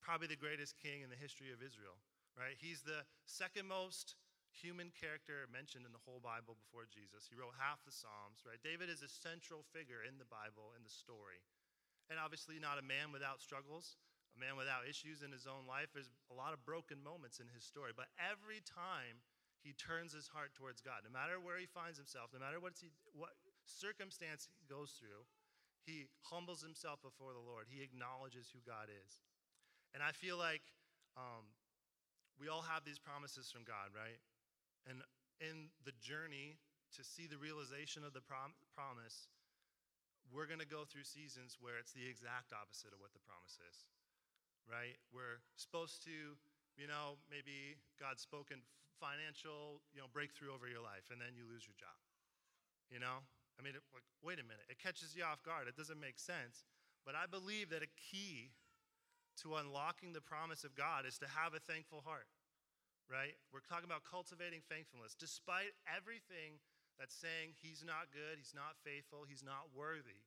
[0.00, 2.00] probably the greatest king in the history of Israel,
[2.38, 2.58] right?
[2.58, 4.18] He's the second most
[4.50, 7.30] human character mentioned in the whole Bible before Jesus.
[7.30, 8.58] He wrote half the Psalms, right?
[8.60, 11.38] David is a central figure in the Bible, in the story.
[12.10, 13.94] And obviously, not a man without struggles,
[14.34, 15.94] a man without issues in his own life.
[15.94, 19.22] There's a lot of broken moments in his story, but every time
[19.62, 22.74] he turns his heart towards God, no matter where he finds himself, no matter what,
[22.82, 25.22] he, what circumstance he goes through,
[25.86, 27.70] he humbles himself before the Lord.
[27.70, 29.22] He acknowledges who God is.
[29.94, 30.62] And I feel like
[31.14, 31.46] um,
[32.40, 34.18] we all have these promises from God, right?
[34.88, 35.04] And
[35.44, 36.56] in the journey
[36.96, 39.28] to see the realization of the prom- promise,
[40.32, 43.60] we're going to go through seasons where it's the exact opposite of what the promise
[43.60, 43.84] is
[44.70, 44.94] right?
[45.10, 46.38] We're supposed to,
[46.78, 48.62] you know, maybe God's spoken
[49.02, 51.98] financial, you know, breakthrough over your life, and then you lose your job.
[52.86, 53.26] You know?
[53.58, 54.64] I mean, it, like, wait a minute.
[54.70, 55.66] It catches you off guard.
[55.66, 56.62] It doesn't make sense.
[57.02, 58.54] But I believe that a key
[59.42, 62.28] to unlocking the promise of God is to have a thankful heart,
[63.08, 63.36] right?
[63.52, 65.16] We're talking about cultivating thankfulness.
[65.16, 66.60] Despite everything
[67.00, 70.26] that's saying he's not good, he's not faithful, he's not worthy,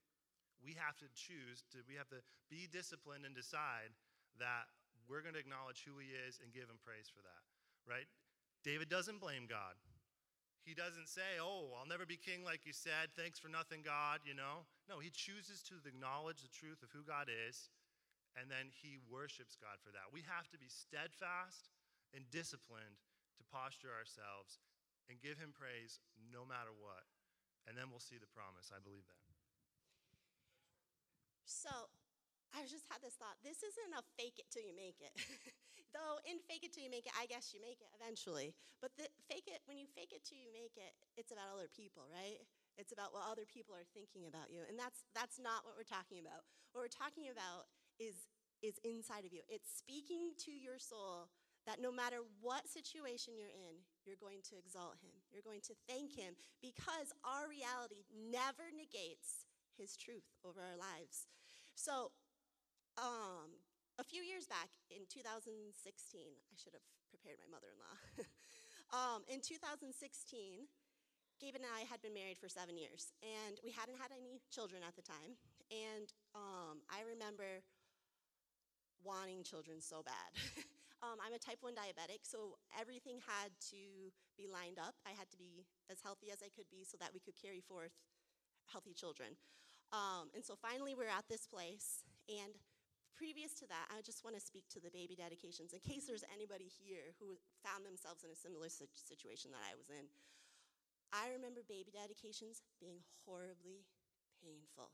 [0.64, 3.92] we have to choose to, we have to be disciplined and decide
[4.40, 4.72] that
[5.06, 7.44] we're going to acknowledge who he is and give him praise for that,
[7.84, 8.08] right?
[8.64, 9.76] David doesn't blame God.
[10.64, 13.12] He doesn't say, Oh, I'll never be king like you said.
[13.20, 14.64] Thanks for nothing, God, you know?
[14.88, 17.68] No, he chooses to acknowledge the truth of who God is,
[18.34, 20.10] and then he worships God for that.
[20.10, 21.70] We have to be steadfast
[22.14, 23.02] and disciplined
[23.38, 24.62] to posture ourselves
[25.10, 26.02] and give him praise
[26.34, 27.06] no matter what.
[27.70, 28.74] And then we'll see the promise.
[28.74, 29.24] I believe that.
[31.48, 31.72] So,
[32.54, 33.40] I just had this thought.
[33.42, 35.14] This isn't a fake it till you make it.
[35.96, 38.54] Though in fake it till you make it, I guess you make it eventually.
[38.82, 41.70] But the fake it when you fake it till you make it, it's about other
[41.70, 42.42] people, right?
[42.78, 44.66] It's about what other people are thinking about you.
[44.66, 46.46] And that's that's not what we're talking about.
[46.74, 47.70] What we're talking about
[48.00, 48.28] is
[48.64, 49.44] is inside of you.
[49.52, 51.28] It's speaking to your soul
[51.68, 55.16] that no matter what situation you're in, you're going to exalt him.
[55.32, 61.28] You're going to thank him because our reality never negates his truth over our lives.
[61.76, 62.12] So,
[62.96, 63.60] um,
[64.00, 67.98] a few years back in 2016, I should have prepared my mother in law.
[68.98, 69.92] um, in 2016,
[71.42, 74.82] Gabe and I had been married for seven years, and we hadn't had any children
[74.86, 75.38] at the time.
[75.74, 77.66] And um, I remember
[79.04, 80.30] wanting children so bad.
[81.06, 84.96] um, I'm a type 1 diabetic, so everything had to be lined up.
[85.06, 87.62] I had to be as healthy as I could be so that we could carry
[87.62, 87.94] forth
[88.72, 89.36] healthy children.
[89.92, 92.02] Um, and so finally, we're at this place.
[92.26, 92.56] And
[93.14, 96.26] previous to that, I just want to speak to the baby dedications in case there's
[96.34, 100.10] anybody here who found themselves in a similar situation that I was in.
[101.14, 103.86] I remember baby dedications being horribly
[104.42, 104.90] painful.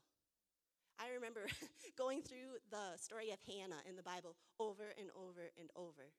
[0.99, 1.47] I remember
[1.97, 6.11] going through the story of Hannah in the Bible over and over and over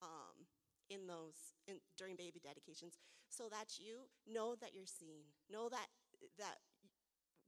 [0.00, 0.46] um,
[0.88, 2.98] in those in, during baby dedications,
[3.28, 5.90] so that you know that you're seen, know that
[6.38, 6.62] that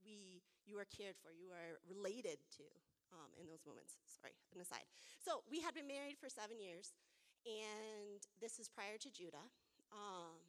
[0.03, 2.67] we, you are cared for, you are related to
[3.15, 3.95] um, in those moments.
[4.05, 4.85] Sorry, an aside.
[5.23, 6.91] So we had been married for seven years,
[7.47, 9.47] and this is prior to Judah.
[9.95, 10.43] Um,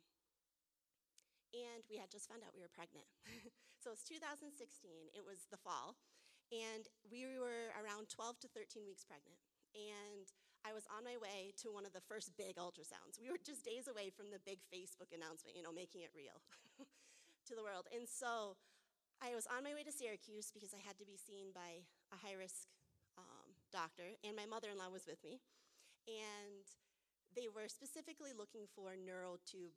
[1.55, 3.07] and we had just found out we were pregnant.
[3.85, 4.49] so it's 2016,
[5.13, 6.01] it was the fall,
[6.49, 9.37] and we were around 12 to 13 weeks pregnant.
[9.77, 10.25] And
[10.65, 13.21] I was on my way to one of the first big ultrasounds.
[13.21, 16.41] We were just days away from the big Facebook announcement, you know, making it real
[17.47, 17.85] to the world.
[17.93, 18.57] And so
[19.21, 22.17] I was on my way to Syracuse because I had to be seen by a
[22.17, 22.65] high risk
[23.21, 25.45] um, doctor, and my mother in law was with me.
[26.09, 26.65] And
[27.37, 29.77] they were specifically looking for neural tube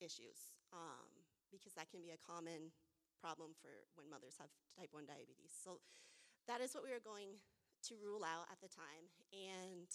[0.00, 1.12] issues um,
[1.52, 2.72] because that can be a common
[3.18, 5.52] problem for when mothers have type 1 diabetes.
[5.52, 5.82] So
[6.46, 7.38] that is what we were going
[7.90, 9.10] to rule out at the time.
[9.30, 9.90] And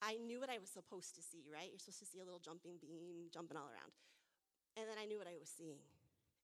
[0.00, 1.68] I knew what I was supposed to see, right?
[1.68, 3.92] You're supposed to see a little jumping beam jumping all around.
[4.78, 5.84] And then I knew what I was seeing.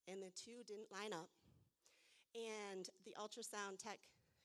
[0.06, 1.32] And the two didn't line up.
[2.36, 3.98] And the ultrasound tech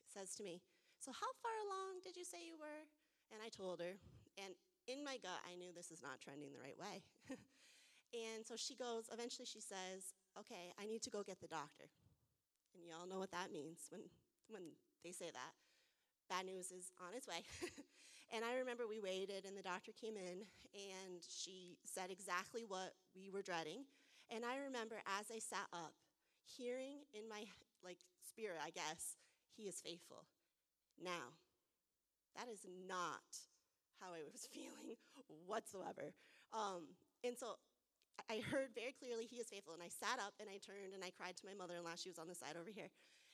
[0.07, 0.63] says to me,
[1.03, 2.87] So, how far along did you say you were?
[3.35, 3.99] And I told her.
[4.39, 4.55] And
[4.87, 7.03] in my gut, I knew this is not trending the right way.
[8.15, 11.91] and so she goes, eventually, she says, Okay, I need to go get the doctor.
[12.73, 14.01] And y'all know what that means when,
[14.47, 14.63] when
[15.03, 15.53] they say that.
[16.29, 17.43] Bad news is on its way.
[18.33, 22.95] and I remember we waited, and the doctor came in, and she said exactly what
[23.15, 23.83] we were dreading.
[24.31, 25.93] And I remember as I sat up,
[26.57, 27.43] hearing in my
[27.83, 29.17] like spirit, I guess,
[29.55, 30.25] he is faithful.
[31.01, 31.35] Now,
[32.35, 33.27] that is not
[33.99, 34.95] how I was feeling
[35.45, 36.13] whatsoever.
[36.53, 37.55] Um, and so
[38.29, 41.01] I heard very clearly he is faithful, and I sat up and I turned and
[41.01, 41.95] I cried to my mother in law.
[41.95, 42.91] She was on the side over here.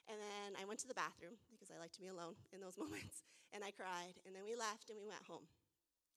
[0.07, 2.79] And then I went to the bathroom because I like to be alone in those
[2.81, 3.25] moments.
[3.51, 4.19] And I cried.
[4.23, 5.47] And then we left and we went home.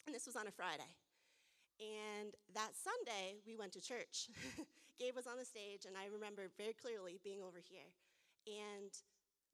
[0.07, 0.95] And this was on a Friday.
[1.81, 4.29] And that Sunday, we went to church.
[5.01, 7.89] Gabe was on the stage, and I remember very clearly being over here.
[8.45, 8.93] And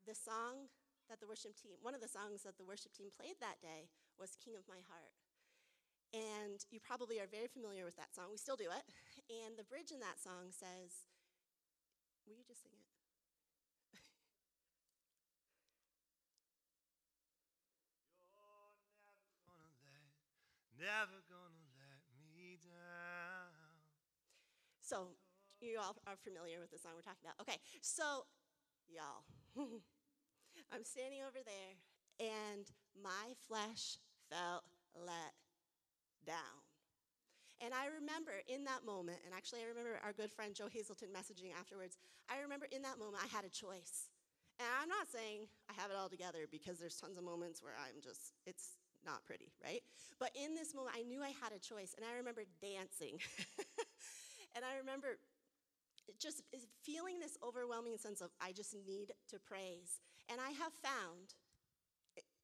[0.03, 0.67] the song
[1.07, 3.87] that the worship team, one of the songs that the worship team played that day
[4.19, 5.15] was King of My Heart.
[6.15, 8.31] And you probably are very familiar with that song.
[8.31, 8.85] We still do it.
[9.31, 11.07] And the bridge in that song says,
[12.27, 12.87] Will you just sing it?
[20.87, 21.99] never gonna let
[22.37, 23.51] me down.
[24.81, 25.17] So,
[25.61, 27.41] you all are familiar with the song we're talking about.
[27.43, 28.29] Okay, so,
[28.87, 29.25] y'all,
[30.73, 31.75] I'm standing over there,
[32.21, 33.99] and my flesh
[34.31, 34.63] felt
[34.95, 35.35] let
[36.27, 36.67] down.
[37.65, 41.09] And I remember in that moment, and actually, I remember our good friend Joe Hazelton
[41.09, 41.97] messaging afterwards.
[42.29, 44.13] I remember in that moment, I had a choice.
[44.61, 47.73] And I'm not saying I have it all together because there's tons of moments where
[47.81, 49.81] I'm just, it's not pretty, right?
[50.21, 53.21] But in this moment, I knew I had a choice, and I remember dancing.
[54.57, 55.17] and I remember
[56.21, 56.43] just
[56.83, 60.01] feeling this overwhelming sense of I just need to praise.
[60.29, 61.35] And I have found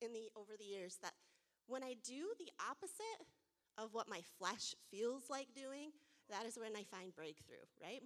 [0.00, 1.12] in the over the years that
[1.66, 3.22] when I do the opposite
[3.78, 5.90] of what my flesh feels like doing,
[6.30, 8.02] that is when I find breakthrough, right?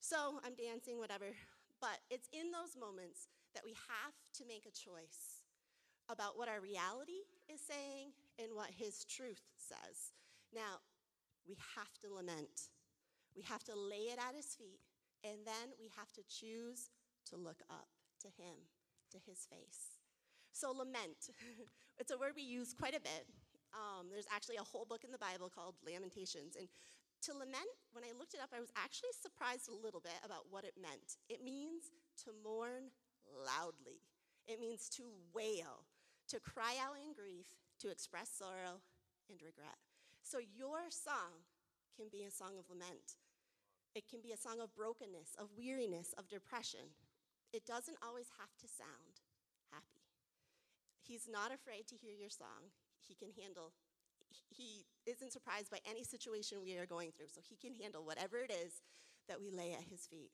[0.00, 1.32] So I'm dancing, whatever.
[1.80, 5.44] But it's in those moments that we have to make a choice
[6.08, 10.12] about what our reality is saying and what His truth says.
[10.54, 10.80] Now,
[11.48, 12.70] we have to lament.
[13.34, 14.80] We have to lay it at His feet,
[15.24, 16.90] and then we have to choose
[17.30, 17.88] to look up
[18.22, 18.56] to Him,
[19.12, 20.00] to His face.
[20.52, 21.30] So, lament,
[21.98, 23.26] it's a word we use quite a bit.
[23.76, 26.56] Um, there's actually a whole book in the Bible called Lamentations.
[26.56, 26.64] And
[27.28, 30.48] to lament, when I looked it up, I was actually surprised a little bit about
[30.48, 31.20] what it meant.
[31.28, 31.92] It means
[32.24, 32.88] to mourn
[33.28, 34.00] loudly,
[34.48, 35.04] it means to
[35.36, 35.84] wail,
[36.32, 37.52] to cry out in grief,
[37.84, 38.80] to express sorrow
[39.28, 39.76] and regret.
[40.22, 41.44] So, your song
[41.94, 43.20] can be a song of lament.
[43.94, 46.92] It can be a song of brokenness, of weariness, of depression.
[47.52, 49.24] It doesn't always have to sound
[49.72, 50.04] happy.
[51.00, 52.74] He's not afraid to hear your song.
[53.06, 53.72] He can handle,
[54.50, 58.38] he isn't surprised by any situation we are going through, so he can handle whatever
[58.38, 58.82] it is
[59.28, 60.30] that we lay at his feet.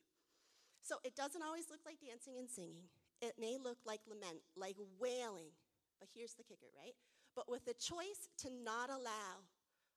[0.83, 2.91] So it doesn't always look like dancing and singing.
[3.21, 5.55] It may look like lament, like wailing.
[6.01, 6.97] But here's the kicker, right?
[7.37, 9.47] But with the choice to not allow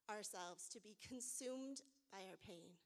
[0.05, 1.81] ourselves to be consumed
[2.13, 2.77] by our pain,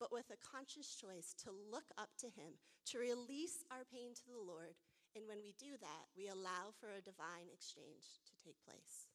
[0.00, 2.56] but with a conscious choice to look up to Him,
[2.94, 4.78] to release our pain to the Lord,
[5.14, 9.07] and when we do that, we allow for a divine exchange to take place.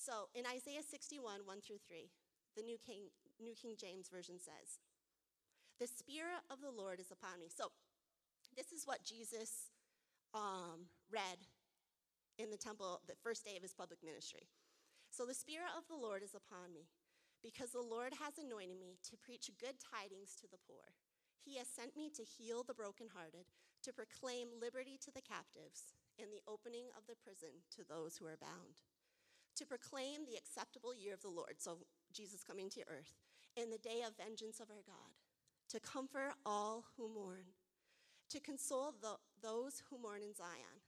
[0.00, 2.08] So in Isaiah 61, 1 through 3,
[2.56, 4.80] the New King, New King James Version says,
[5.76, 7.52] The Spirit of the Lord is upon me.
[7.52, 7.68] So
[8.56, 9.68] this is what Jesus
[10.32, 11.44] um, read
[12.40, 14.48] in the temple the first day of his public ministry.
[15.12, 16.88] So the Spirit of the Lord is upon me,
[17.44, 20.96] because the Lord has anointed me to preach good tidings to the poor.
[21.36, 23.52] He has sent me to heal the brokenhearted,
[23.84, 28.24] to proclaim liberty to the captives, and the opening of the prison to those who
[28.24, 28.80] are bound,
[29.56, 31.78] to proclaim the acceptable year of the Lord, so
[32.12, 33.14] Jesus coming to earth,
[33.56, 35.12] and the day of vengeance of our God,
[35.70, 37.54] to comfort all who mourn,
[38.30, 40.82] to console the, those who mourn in Zion.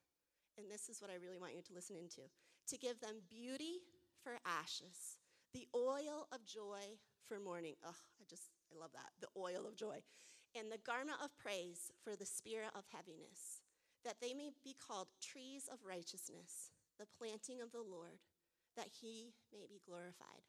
[0.59, 2.29] And this is what I really want you to listen into
[2.69, 3.83] to give them beauty
[4.23, 5.19] for ashes,
[5.53, 6.97] the oil of joy
[7.27, 7.75] for mourning.
[7.85, 9.11] Oh, I just, I love that.
[9.21, 10.03] The oil of joy
[10.55, 13.65] and the garment of praise for the spirit of heaviness,
[14.05, 18.21] that they may be called trees of righteousness, the planting of the Lord,
[18.77, 20.45] that he may be glorified.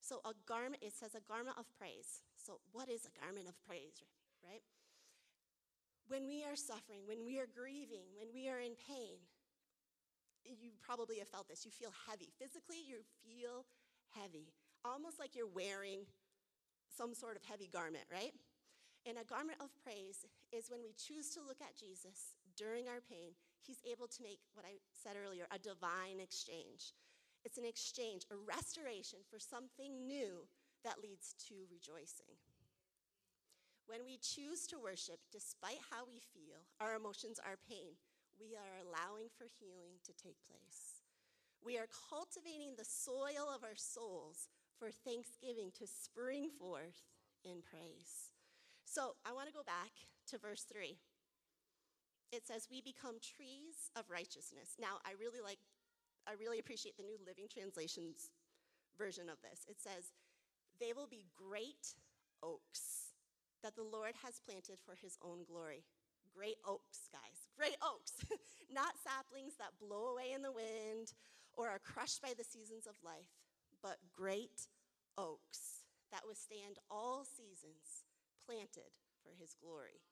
[0.00, 2.22] So, a garment, it says a garment of praise.
[2.36, 4.00] So, what is a garment of praise,
[4.42, 4.62] right?
[6.08, 9.20] When we are suffering, when we are grieving, when we are in pain,
[10.48, 11.66] you probably have felt this.
[11.66, 12.32] You feel heavy.
[12.38, 13.66] Physically, you feel
[14.16, 14.54] heavy,
[14.84, 16.08] almost like you're wearing
[16.88, 18.32] some sort of heavy garment, right?
[19.04, 23.00] And a garment of praise is when we choose to look at Jesus during our
[23.04, 26.96] pain, he's able to make what I said earlier a divine exchange.
[27.48, 30.44] It's an exchange, a restoration for something new
[30.84, 32.36] that leads to rejoicing.
[33.88, 37.96] When we choose to worship despite how we feel, our emotions, our pain,
[38.36, 41.00] we are allowing for healing to take place.
[41.64, 47.08] We are cultivating the soil of our souls for thanksgiving to spring forth
[47.48, 48.36] in praise.
[48.84, 49.96] So I want to go back
[50.28, 51.00] to verse 3.
[52.28, 54.76] It says, We become trees of righteousness.
[54.76, 55.64] Now, I really like,
[56.28, 58.28] I really appreciate the New Living Translations
[59.00, 59.64] version of this.
[59.64, 60.12] It says,
[60.76, 61.96] They will be great
[62.44, 63.16] oaks
[63.64, 65.88] that the Lord has planted for his own glory.
[66.36, 67.48] Great oaks, guys.
[67.56, 68.20] Great oaks.
[68.68, 71.16] Not saplings that blow away in the wind
[71.56, 73.32] or are crushed by the seasons of life,
[73.82, 74.68] but great
[75.16, 78.04] oaks that withstand all seasons
[78.44, 78.92] planted
[79.24, 80.04] for his glory.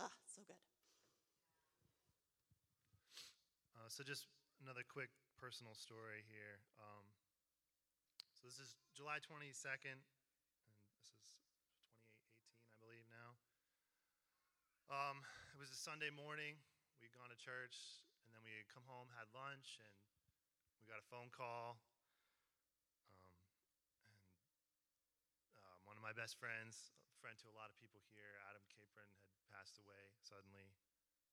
[0.00, 0.58] Ah, so good.
[3.76, 4.26] Uh, so, just
[4.64, 6.62] another quick personal story here.
[6.78, 7.04] Um,
[8.38, 11.50] so, this is July 22nd, and this is 2018,
[12.70, 13.34] I believe now.
[14.86, 16.54] Um, it was a Sunday morning.
[17.02, 19.94] We'd gone to church, and then we had come home, had lunch, and
[20.78, 21.82] we got a phone call.
[23.10, 23.32] Um,
[24.06, 24.22] and
[25.66, 29.10] um, one of my best friends, friend to a lot of people here, Adam Capron,
[29.34, 30.78] had passed away suddenly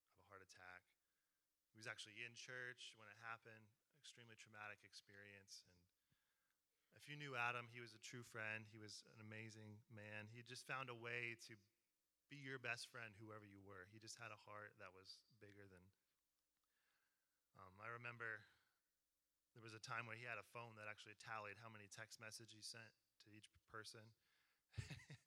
[0.10, 0.90] of a heart attack.
[1.70, 3.70] He was actually in church when it happened,
[4.02, 5.62] extremely traumatic experience.
[6.90, 8.66] And if you knew Adam, he was a true friend.
[8.74, 10.26] He was an amazing man.
[10.34, 11.54] He just found a way to
[12.34, 13.86] be your best friend, whoever you were.
[13.94, 15.84] He just had a heart that was bigger than.
[17.62, 18.42] Um, I remember
[19.54, 22.18] there was a time where he had a phone that actually tallied how many text
[22.18, 22.90] messages he sent
[23.22, 24.02] to each person.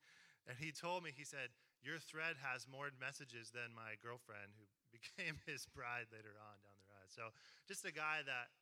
[0.45, 4.65] And he told me, he said, Your thread has more messages than my girlfriend, who
[4.97, 7.09] became his bride later on down the road.
[7.09, 7.33] So
[7.65, 8.53] just a guy that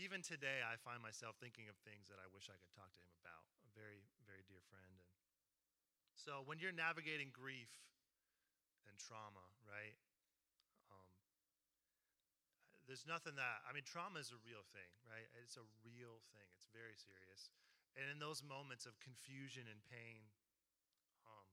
[0.00, 3.02] even today, I find myself thinking of things that I wish I could talk to
[3.04, 3.44] him about.
[3.64, 4.88] A very, very dear friend.
[4.88, 5.04] And
[6.16, 7.72] so when you're navigating grief
[8.88, 9.96] and trauma, right?
[10.88, 11.08] Um,
[12.88, 15.28] there's nothing that, I mean, trauma is a real thing, right?
[15.44, 17.52] It's a real thing, it's very serious.
[17.92, 20.24] And in those moments of confusion and pain,
[21.28, 21.48] um,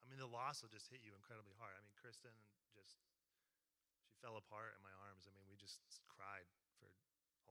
[0.00, 1.76] I mean, the loss will just hit you incredibly hard.
[1.76, 2.32] I mean, Kristan
[2.72, 3.04] just,
[4.00, 5.28] she fell apart in my arms.
[5.28, 6.48] I mean, we just cried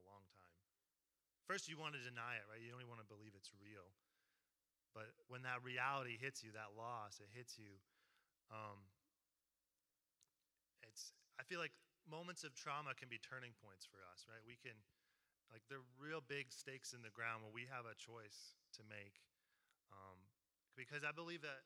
[0.07, 0.57] long time.
[1.49, 2.61] First, you want to deny it, right?
[2.61, 3.91] You don't even want to believe it's real.
[4.95, 7.79] But when that reality hits you, that loss, it hits you.
[8.51, 8.79] Um,
[10.83, 11.15] it's.
[11.39, 11.75] I feel like
[12.07, 14.43] moments of trauma can be turning points for us, right?
[14.43, 14.75] We can,
[15.47, 19.23] like, they're real big stakes in the ground where we have a choice to make.
[19.91, 20.19] Um,
[20.75, 21.63] because I believe that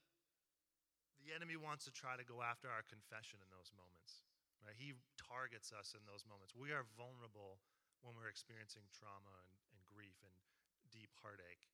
[1.22, 4.26] the enemy wants to try to go after our confession in those moments,
[4.62, 4.78] right?
[4.78, 6.54] He targets us in those moments.
[6.54, 7.58] We are vulnerable
[8.02, 10.36] when we're experiencing trauma and, and grief and
[10.92, 11.68] deep heartache.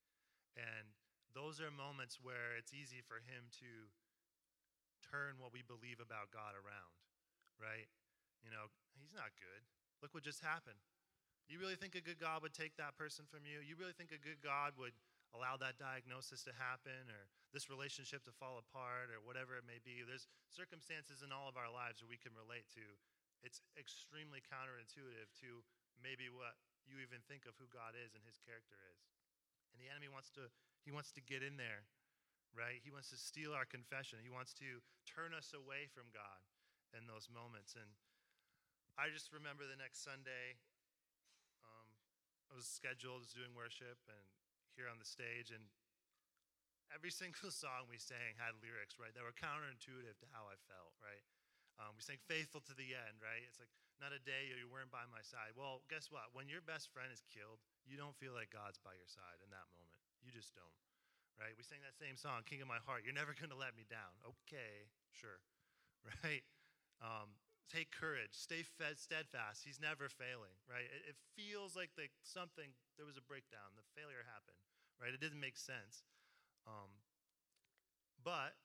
[0.58, 0.92] And
[1.32, 3.88] those are moments where it's easy for him to
[5.00, 6.94] turn what we believe about God around,
[7.56, 7.88] right?
[8.44, 9.62] You know, he's not good.
[10.04, 10.80] Look what just happened.
[11.52, 13.60] You really think a good God would take that person from you?
[13.60, 14.96] You really think a good God would
[15.36, 19.80] allow that diagnosis to happen or this relationship to fall apart or whatever it may
[19.84, 20.04] be?
[20.04, 22.86] There's circumstances in all of our lives that we can relate to.
[23.44, 25.66] It's extremely counterintuitive to
[26.02, 29.02] maybe what you even think of who God is and his character is.
[29.72, 30.52] And the enemy wants to
[30.84, 31.86] he wants to get in there,
[32.58, 32.82] right?
[32.82, 34.18] He wants to steal our confession.
[34.26, 36.42] He wants to turn us away from God
[36.98, 37.78] in those moments.
[37.78, 37.88] And
[38.98, 40.58] I just remember the next Sunday,
[41.62, 41.88] um,
[42.50, 44.26] I was scheduled as doing worship and
[44.74, 45.68] here on the stage, and
[46.92, 50.96] every single song we sang had lyrics, right, that were counterintuitive to how I felt,
[51.04, 51.24] right?
[51.80, 53.44] Um, we sang faithful to the end, right?
[53.48, 53.72] It's like,
[54.02, 55.54] not a day you weren't by my side.
[55.54, 56.34] Well, guess what?
[56.34, 59.54] When your best friend is killed, you don't feel like God's by your side in
[59.54, 60.02] that moment.
[60.26, 60.82] You just don't,
[61.38, 61.54] right?
[61.54, 63.06] We sang that same song, King of My Heart.
[63.06, 64.18] You're never going to let me down.
[64.26, 65.38] Okay, sure,
[66.26, 66.42] right?
[66.98, 67.38] Um,
[67.70, 69.62] take courage, stay fed, steadfast.
[69.62, 70.90] He's never failing, right?
[70.90, 74.60] It, it feels like the, something, there was a breakdown, the failure happened,
[74.98, 75.14] right?
[75.14, 76.02] It didn't make sense.
[76.66, 76.90] Um,
[78.22, 78.58] but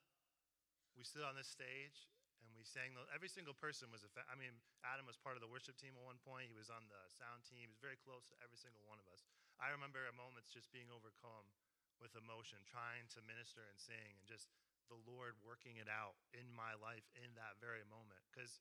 [0.97, 2.09] we stood on this stage
[2.45, 4.53] and we sang those, every single person was a fa- i mean
[4.85, 7.45] adam was part of the worship team at one point he was on the sound
[7.47, 9.25] team he was very close to every single one of us.
[9.57, 11.49] I remember at moments just being overcome
[11.97, 14.53] with emotion trying to minister and sing and just
[14.93, 18.61] the lord working it out in my life in that very moment because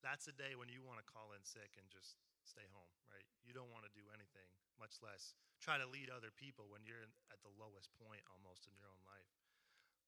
[0.00, 3.26] that's a day when you want to call in sick and just stay home right?
[3.42, 4.46] You don't want to do anything
[4.78, 8.72] much less try to lead other people when you're at the lowest point almost in
[8.78, 9.28] your own life.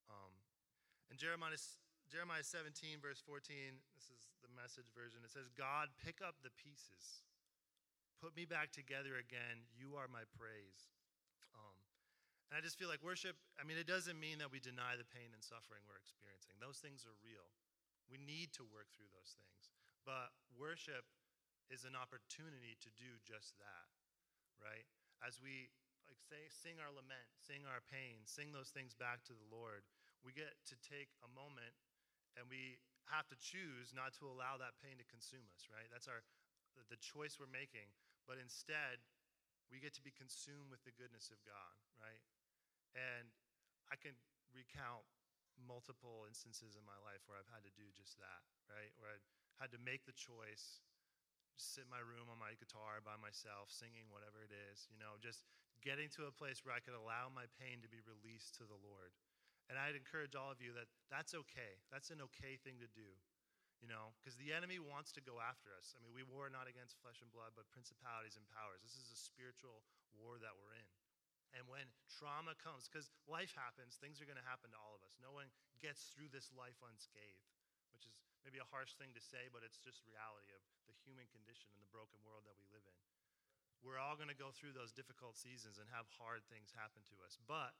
[0.09, 0.33] Um,
[1.11, 1.59] and jeremiah
[2.11, 5.23] Jeremiah 17, verse 14, this is the message version.
[5.25, 7.25] It says, God, pick up the pieces.
[8.21, 9.67] Put me back together again.
[9.73, 10.93] You are my praise.
[11.51, 11.75] Um,
[12.47, 15.07] and I just feel like worship, I mean, it doesn't mean that we deny the
[15.07, 16.55] pain and suffering we're experiencing.
[16.61, 17.49] Those things are real.
[18.07, 19.73] We need to work through those things.
[20.03, 21.07] But worship
[21.71, 23.87] is an opportunity to do just that,
[24.59, 24.85] right?
[25.23, 25.71] As we
[26.05, 29.87] like say sing our lament, sing our pain, sing those things back to the Lord,
[30.21, 31.73] we get to take a moment
[32.39, 32.81] and we
[33.11, 35.87] have to choose not to allow that pain to consume us, right?
[35.91, 36.23] That's our
[36.89, 37.85] the choice we're making.
[38.25, 39.03] But instead,
[39.69, 42.23] we get to be consumed with the goodness of God, right?
[42.97, 43.29] And
[43.91, 44.17] I can
[44.53, 45.05] recount
[45.59, 48.89] multiple instances in my life where I've had to do just that, right?
[48.97, 49.19] Where I
[49.61, 50.81] had to make the choice,
[51.53, 54.97] just sit in my room on my guitar by myself, singing whatever it is, you
[54.97, 55.45] know, just
[55.85, 58.79] getting to a place where I could allow my pain to be released to the
[58.81, 59.13] Lord
[59.71, 61.79] and I'd encourage all of you that that's okay.
[61.91, 63.07] That's an okay thing to do,
[63.79, 65.95] you know, because the enemy wants to go after us.
[65.95, 68.83] I mean, we war not against flesh and blood, but principalities and powers.
[68.83, 69.83] This is a spiritual
[70.15, 70.89] war that we're in.
[71.53, 75.05] And when trauma comes, because life happens, things are going to happen to all of
[75.05, 75.13] us.
[75.21, 77.45] No one gets through this life unscathed,
[77.93, 81.29] which is maybe a harsh thing to say, but it's just reality of the human
[81.29, 82.97] condition and the broken world that we live in.
[83.85, 87.15] We're all going to go through those difficult seasons and have hard things happen to
[87.21, 87.35] us.
[87.45, 87.75] But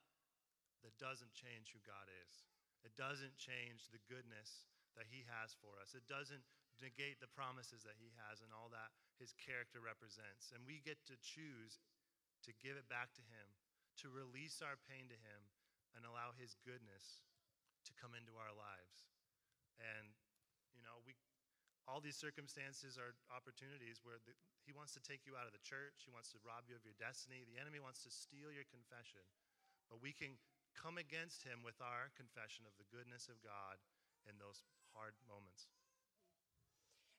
[0.83, 2.43] that doesn't change who God is.
[2.83, 4.67] It doesn't change the goodness
[4.99, 5.95] that He has for us.
[5.95, 6.43] It doesn't
[6.83, 10.51] negate the promises that He has and all that His character represents.
[10.51, 11.79] And we get to choose
[12.43, 13.47] to give it back to Him,
[14.03, 15.41] to release our pain to Him,
[15.95, 17.23] and allow His goodness
[17.87, 19.07] to come into our lives.
[19.79, 20.11] And,
[20.75, 21.15] you know, we.
[21.83, 24.31] All these circumstances are opportunities where the,
[24.63, 26.07] he wants to take you out of the church.
[26.07, 27.43] He wants to rob you of your destiny.
[27.43, 29.19] The enemy wants to steal your confession.
[29.91, 30.39] But we can
[30.75, 33.79] come against him with our confession of the goodness of God
[34.25, 35.69] in those hard moments.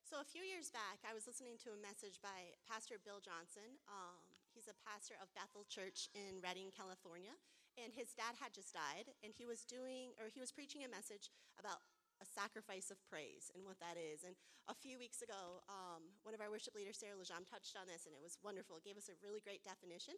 [0.05, 3.81] So, a few years back, I was listening to a message by Pastor Bill Johnson.
[3.89, 4.21] Um,
[4.53, 7.33] he's a pastor of Bethel Church in Redding, California.
[7.75, 10.91] And his dad had just died, and he was doing, or he was preaching a
[10.93, 11.83] message about
[12.23, 14.23] a sacrifice of praise and what that is.
[14.23, 14.37] And
[14.71, 18.07] a few weeks ago, um, one of our worship leaders, Sarah Lejam, touched on this,
[18.07, 18.79] and it was wonderful.
[18.79, 20.15] It gave us a really great definition.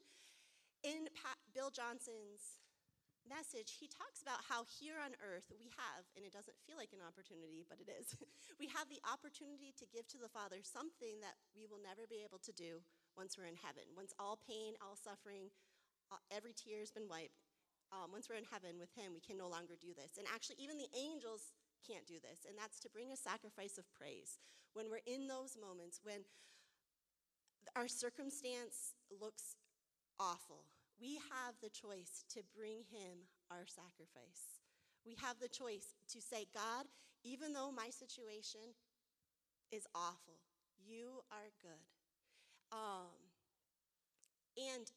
[0.86, 1.10] In
[1.58, 2.62] Bill Johnson's
[3.28, 6.96] message, he talks about how here on earth we have, and it doesn't feel like
[6.96, 8.16] an opportunity, but it is,
[8.62, 12.24] we have the opportunity to give to the Father something that we will never be
[12.24, 12.82] able to do
[13.20, 13.86] once we're in heaven.
[13.94, 15.52] Once all pain, all suffering,
[16.10, 17.44] uh, every tear has been wiped,
[17.92, 20.20] um, once we're in heaven with Him, we can no longer do this.
[20.20, 21.56] And actually, even the angels
[21.86, 24.40] can't do this, and that's to bring a sacrifice of praise.
[24.74, 26.28] When we're in those moments, when
[27.76, 29.56] our circumstance looks
[30.20, 30.68] awful,
[31.00, 34.62] we have the choice to bring him our sacrifice.
[35.06, 36.86] We have the choice to say, God,
[37.24, 38.76] even though my situation
[39.72, 40.42] is awful,
[40.78, 41.86] you are good.
[42.72, 43.16] Um,
[44.58, 44.90] and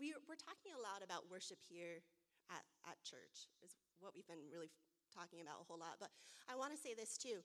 [0.00, 2.02] we, we're talking a lot about worship here
[2.50, 4.72] at, at church, is what we've been really
[5.12, 6.00] talking about a whole lot.
[6.00, 6.10] But
[6.50, 7.44] I want to say this too.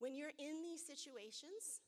[0.00, 1.84] When you're in these situations,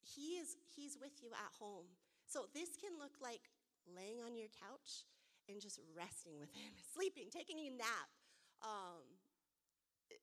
[0.00, 1.90] he is he's with you at home.
[2.26, 3.50] So this can look like
[3.90, 5.06] laying on your couch
[5.48, 8.10] and just resting with him, sleeping, taking a nap,
[8.62, 9.04] um,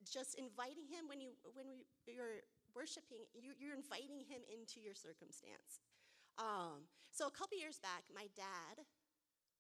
[0.04, 2.44] just inviting him when you when we, you're
[2.76, 5.84] worshiping, you, are inviting him into your circumstance.
[6.42, 8.82] Um, so a couple years back, my dad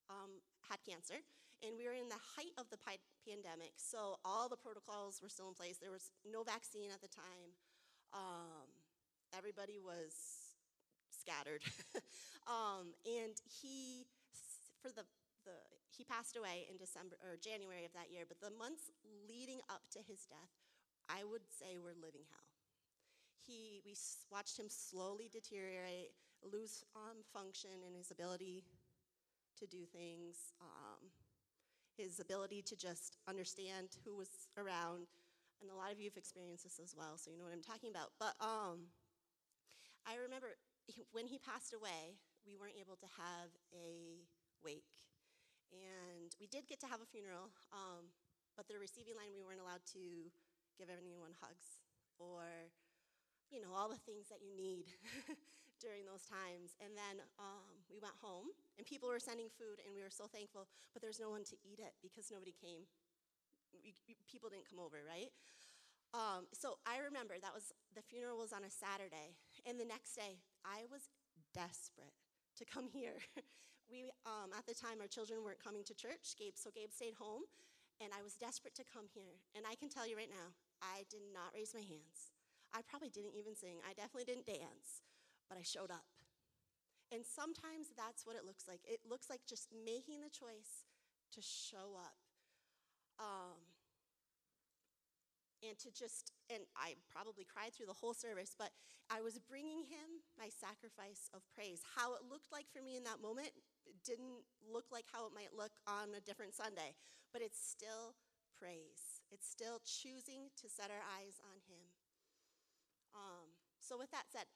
[0.10, 1.22] um, had cancer,
[1.62, 3.78] and we were in the height of the pi- pandemic.
[3.78, 5.78] So all the protocols were still in place.
[5.78, 7.54] There was no vaccine at the time.
[8.14, 8.68] Um,
[9.38, 10.43] everybody was
[11.24, 11.64] scattered.
[12.48, 14.04] um, and he,
[14.84, 15.08] for the,
[15.48, 15.56] the,
[15.96, 18.92] he passed away in December or January of that year, but the months
[19.24, 20.52] leading up to his death,
[21.08, 22.48] I would say were living hell.
[23.40, 23.96] He, we
[24.32, 26.12] watched him slowly deteriorate,
[26.44, 28.64] lose um, function in his ability
[29.60, 31.12] to do things, um,
[31.98, 35.08] his ability to just understand who was around.
[35.62, 37.64] And a lot of you have experienced this as well, so you know what I'm
[37.64, 38.12] talking about.
[38.20, 38.92] But um,
[40.08, 40.56] I remember
[41.16, 44.24] when he passed away, we weren't able to have a
[44.64, 45.04] wake.
[45.72, 48.14] And we did get to have a funeral, um,
[48.54, 50.30] but the receiving line, we weren't allowed to
[50.78, 51.82] give anyone hugs
[52.22, 52.70] or,
[53.50, 54.86] you know, all the things that you need
[55.84, 56.78] during those times.
[56.78, 60.30] And then um, we went home, and people were sending food, and we were so
[60.30, 62.86] thankful, but there's no one to eat it because nobody came.
[63.74, 63.98] We,
[64.30, 65.34] people didn't come over, right?
[66.14, 69.34] Um, so I remember that was the funeral was on a Saturday,
[69.66, 71.12] and the next day I was
[71.54, 72.16] desperate
[72.58, 73.20] to come here.
[73.92, 76.36] we um, at the time our children weren't coming to church.
[76.40, 77.46] Gabe, so Gabe stayed home,
[78.02, 79.44] and I was desperate to come here.
[79.56, 82.34] And I can tell you right now, I did not raise my hands.
[82.74, 83.84] I probably didn't even sing.
[83.86, 85.06] I definitely didn't dance,
[85.46, 86.10] but I showed up.
[87.14, 88.82] And sometimes that's what it looks like.
[88.90, 90.90] It looks like just making the choice
[91.38, 92.18] to show up.
[93.22, 93.62] Um,
[95.64, 98.72] and to just, and I probably cried through the whole service, but
[99.08, 101.82] I was bringing him my sacrifice of praise.
[101.96, 103.52] How it looked like for me in that moment
[104.04, 106.96] didn't look like how it might look on a different Sunday,
[107.32, 108.16] but it's still
[108.60, 109.24] praise.
[109.32, 111.84] It's still choosing to set our eyes on him.
[113.14, 113.48] Um,
[113.80, 114.48] so, with that said,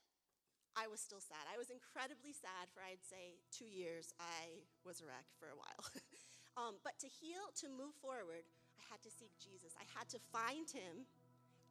[0.77, 1.49] I was still sad.
[1.49, 4.13] I was incredibly sad for, I'd say, two years.
[4.21, 5.83] I was a wreck for a while.
[6.59, 8.45] um, but to heal, to move forward,
[8.77, 9.73] I had to seek Jesus.
[9.75, 11.09] I had to find him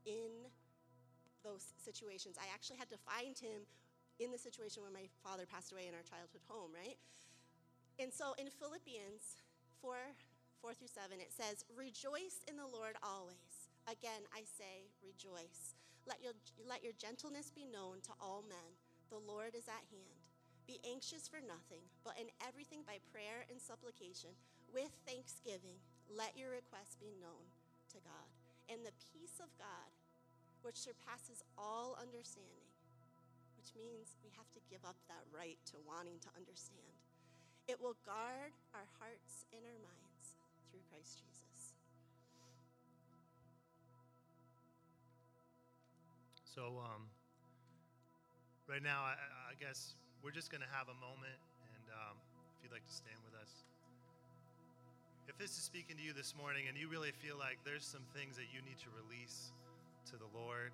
[0.05, 0.51] in
[1.47, 2.37] those situations.
[2.39, 3.67] I actually had to find him
[4.19, 6.99] in the situation when my father passed away in our childhood home, right?
[8.03, 9.41] And so in Philippians
[9.81, 9.95] 4
[10.65, 13.69] 4 through 7, it says, Rejoice in the Lord always.
[13.87, 15.77] Again, I say, rejoice.
[16.09, 16.35] Let your,
[16.67, 18.75] let your gentleness be known to all men.
[19.13, 20.19] The Lord is at hand.
[20.67, 24.35] Be anxious for nothing, but in everything by prayer and supplication,
[24.75, 25.79] with thanksgiving,
[26.11, 27.47] let your requests be known
[27.95, 28.29] to God.
[28.67, 29.91] And the peace of God,
[30.63, 32.71] which surpasses all understanding,
[33.55, 36.95] which means we have to give up that right to wanting to understand,
[37.67, 40.39] it will guard our hearts and our minds
[40.71, 41.75] through Christ Jesus.
[46.57, 47.05] So, um,
[48.65, 49.19] right now, I,
[49.53, 49.93] I, guess
[50.25, 51.37] we're just going to have a moment,
[51.69, 52.17] and um,
[52.57, 53.76] if you'd like to stand with us.
[55.27, 58.07] If this is speaking to you this morning and you really feel like there's some
[58.15, 59.51] things that you need to release
[60.07, 60.71] to the Lord,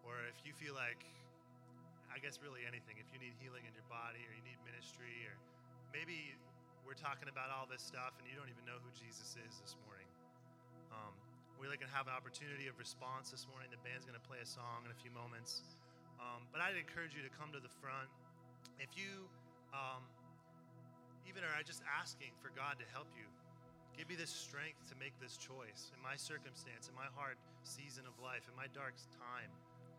[0.00, 1.04] or if you feel like,
[2.08, 5.28] I guess really anything, if you need healing in your body or you need ministry,
[5.28, 5.36] or
[5.92, 6.32] maybe
[6.88, 9.76] we're talking about all this stuff and you don't even know who Jesus is this
[9.84, 10.08] morning,
[10.88, 11.12] um,
[11.60, 13.68] we can have an opportunity of response this morning.
[13.68, 15.60] The band's going to play a song in a few moments.
[16.16, 18.08] Um, but I'd encourage you to come to the front.
[18.80, 19.28] If you
[19.76, 20.00] um,
[21.28, 23.28] even are just asking for God to help you,
[23.94, 28.04] give me this strength to make this choice in my circumstance, in my hard season
[28.04, 29.50] of life, in my dark time,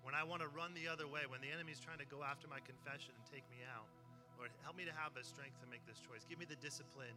[0.06, 2.46] when I want to run the other way, when the enemy's trying to go after
[2.46, 3.90] my confession and take me out.
[4.38, 6.28] Lord, help me to have the strength to make this choice.
[6.28, 7.16] Give me the discipline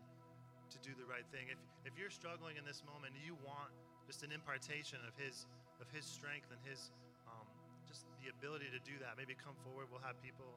[0.71, 1.51] to do the right thing.
[1.51, 3.75] If, if you're struggling in this moment, you want
[4.07, 5.45] just an impartation of His
[5.83, 6.95] of His strength and His
[7.29, 7.45] um,
[7.85, 9.21] just the ability to do that.
[9.21, 9.91] Maybe come forward.
[9.93, 10.57] We'll have people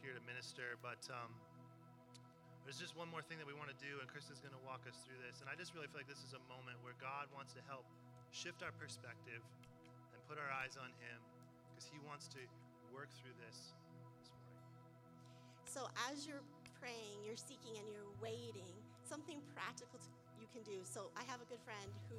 [0.00, 0.80] here to minister.
[0.80, 1.34] But um,
[2.66, 4.82] there's just one more thing that we want to do, and Kristan's going to walk
[4.90, 5.38] us through this.
[5.38, 7.86] And I just really feel like this is a moment where God wants to help
[8.34, 9.38] shift our perspective
[10.10, 11.22] and put our eyes on Him
[11.70, 12.42] because He wants to
[12.90, 13.70] work through this
[14.18, 14.66] this morning.
[15.62, 16.42] So as you're
[16.82, 18.74] praying, you're seeking, and you're waiting,
[19.06, 20.02] something practical
[20.42, 20.82] you can do.
[20.82, 22.18] So I have a good friend who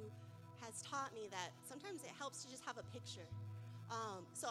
[0.64, 3.28] has taught me that sometimes it helps to just have a picture.
[3.92, 4.48] Um, so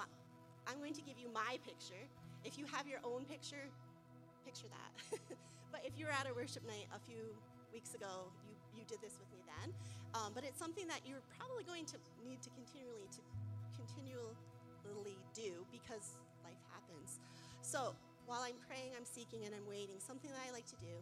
[0.70, 2.06] I'm going to give you my picture.
[2.46, 3.66] If you have your own picture,
[4.46, 4.94] picture that.
[5.72, 7.22] but if you were at a worship night a few
[7.74, 9.74] weeks ago, you, you did this with me then.
[10.16, 13.22] Um, but it's something that you're probably going to need to continually to
[13.76, 17.20] continually do because life happens.
[17.62, 17.94] So
[18.26, 20.96] while I'm praying, I'm seeking, and I'm waiting, something that I like to do.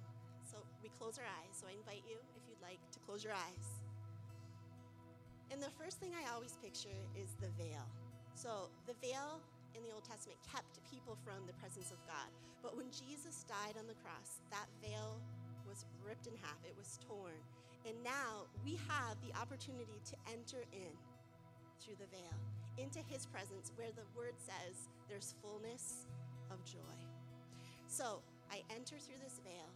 [0.45, 1.53] So we close our eyes.
[1.57, 3.67] So I invite you, if you'd like, to close your eyes.
[5.49, 7.85] And the first thing I always picture is the veil.
[8.35, 9.41] So the veil
[9.75, 12.31] in the Old Testament kept people from the presence of God.
[12.63, 15.19] But when Jesus died on the cross, that veil
[15.67, 17.37] was ripped in half, it was torn.
[17.85, 20.93] And now we have the opportunity to enter in
[21.77, 22.33] through the veil
[22.81, 26.07] into his presence where the word says there's fullness
[26.49, 26.97] of joy.
[27.87, 29.69] So I enter through this veil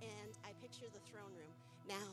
[0.00, 1.52] and I picture the throne room.
[1.88, 2.08] Now,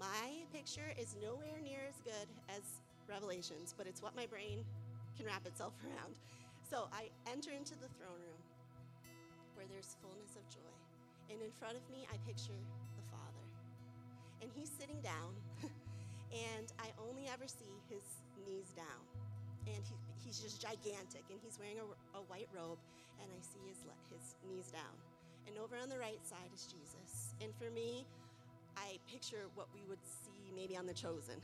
[0.00, 4.64] my picture is nowhere near as good as Revelations, but it's what my brain
[5.16, 6.14] can wrap itself around.
[6.70, 8.42] So I enter into the throne room
[9.58, 10.70] where there's fullness of joy.
[11.26, 12.54] And in front of me, I picture
[12.94, 13.44] the Father.
[14.38, 15.34] And he's sitting down,
[16.30, 18.06] and I only ever see his
[18.46, 19.02] knees down.
[19.66, 22.78] And he, he's just gigantic, and he's wearing a, a white robe,
[23.18, 23.82] and I see his,
[24.14, 24.94] his knees down.
[25.50, 27.34] And over on the right side is Jesus.
[27.42, 28.06] And for me,
[28.78, 31.42] I picture what we would see maybe on The Chosen.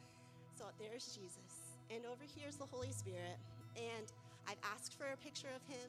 [0.56, 1.76] so there's Jesus.
[1.92, 3.36] And over here is the Holy Spirit.
[3.76, 4.08] And
[4.48, 5.88] I've asked for a picture of him.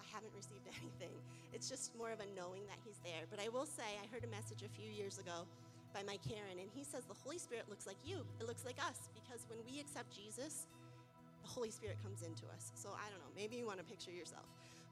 [0.00, 1.14] I haven't received anything.
[1.52, 3.24] It's just more of a knowing that he's there.
[3.30, 5.48] But I will say, I heard a message a few years ago
[5.94, 8.26] by Mike Karen, and he says the Holy Spirit looks like you.
[8.42, 10.66] It looks like us because when we accept Jesus,
[11.46, 12.74] the Holy Spirit comes into us.
[12.74, 14.48] So I don't know, maybe you want to picture yourself.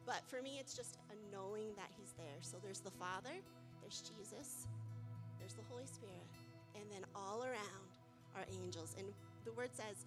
[0.07, 2.39] But for me, it's just a knowing that he's there.
[2.43, 3.35] So there's the Father,
[3.83, 4.71] there's Jesus,
[5.43, 6.27] there's the Holy Spirit,
[6.79, 7.91] and then all around
[8.39, 8.95] are angels.
[8.99, 9.11] And
[9.45, 10.07] the word says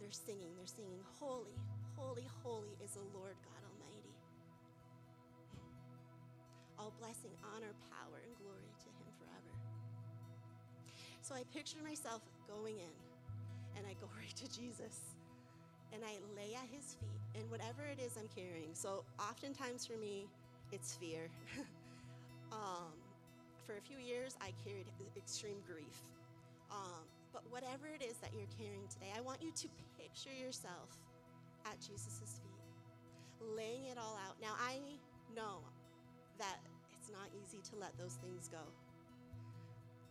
[0.00, 1.52] they're singing, they're singing, Holy,
[2.00, 4.16] holy, holy is the Lord God Almighty.
[6.80, 9.52] All blessing, honor, power, and glory to him forever.
[11.20, 12.96] So I picture myself going in,
[13.76, 15.12] and I go right to Jesus,
[15.92, 18.72] and I lay at his feet, and whatever it is I'm carrying.
[18.72, 20.24] So oftentimes for me,
[20.72, 21.28] it's fear.
[22.52, 22.96] um,
[23.66, 26.00] for a few years, I carried extreme grief.
[26.72, 30.98] Um, but whatever it is that you're carrying today, I want you to picture yourself
[31.70, 34.36] at Jesus' feet, laying it all out.
[34.42, 34.78] Now, I
[35.34, 35.62] know
[36.38, 36.58] that
[36.98, 38.64] it's not easy to let those things go.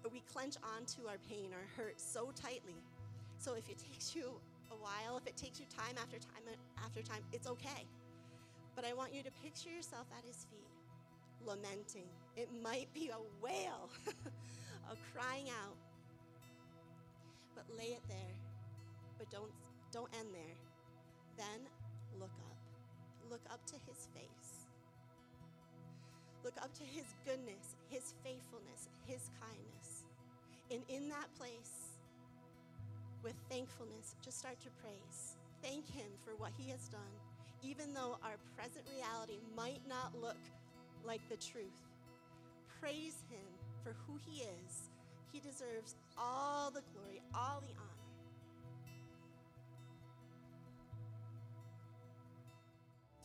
[0.02, 2.80] But we clench onto our pain, our hurt so tightly.
[3.38, 4.40] So if it takes you
[4.72, 7.86] a while, if it takes you time after time after time, it's okay.
[8.76, 10.70] But I want you to picture yourself at his feet
[11.46, 12.08] lamenting.
[12.36, 13.90] It might be a wail,
[14.92, 15.76] a crying out.
[17.56, 18.36] But lay it there.
[19.18, 19.52] But don't,
[19.92, 20.69] don't end there.
[21.40, 21.64] Then
[22.20, 22.60] look up.
[23.32, 24.68] Look up to his face.
[26.44, 30.04] Look up to his goodness, his faithfulness, his kindness.
[30.72, 31.96] And in that place,
[33.24, 35.40] with thankfulness, just start to praise.
[35.64, 37.16] Thank him for what he has done,
[37.64, 40.40] even though our present reality might not look
[41.06, 41.80] like the truth.
[42.82, 43.48] Praise him
[43.84, 44.90] for who he is.
[45.32, 47.99] He deserves all the glory, all the honor.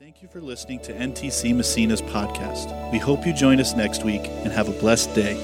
[0.01, 2.91] Thank you for listening to NTC Massena's podcast.
[2.91, 5.35] We hope you join us next week and have a blessed day.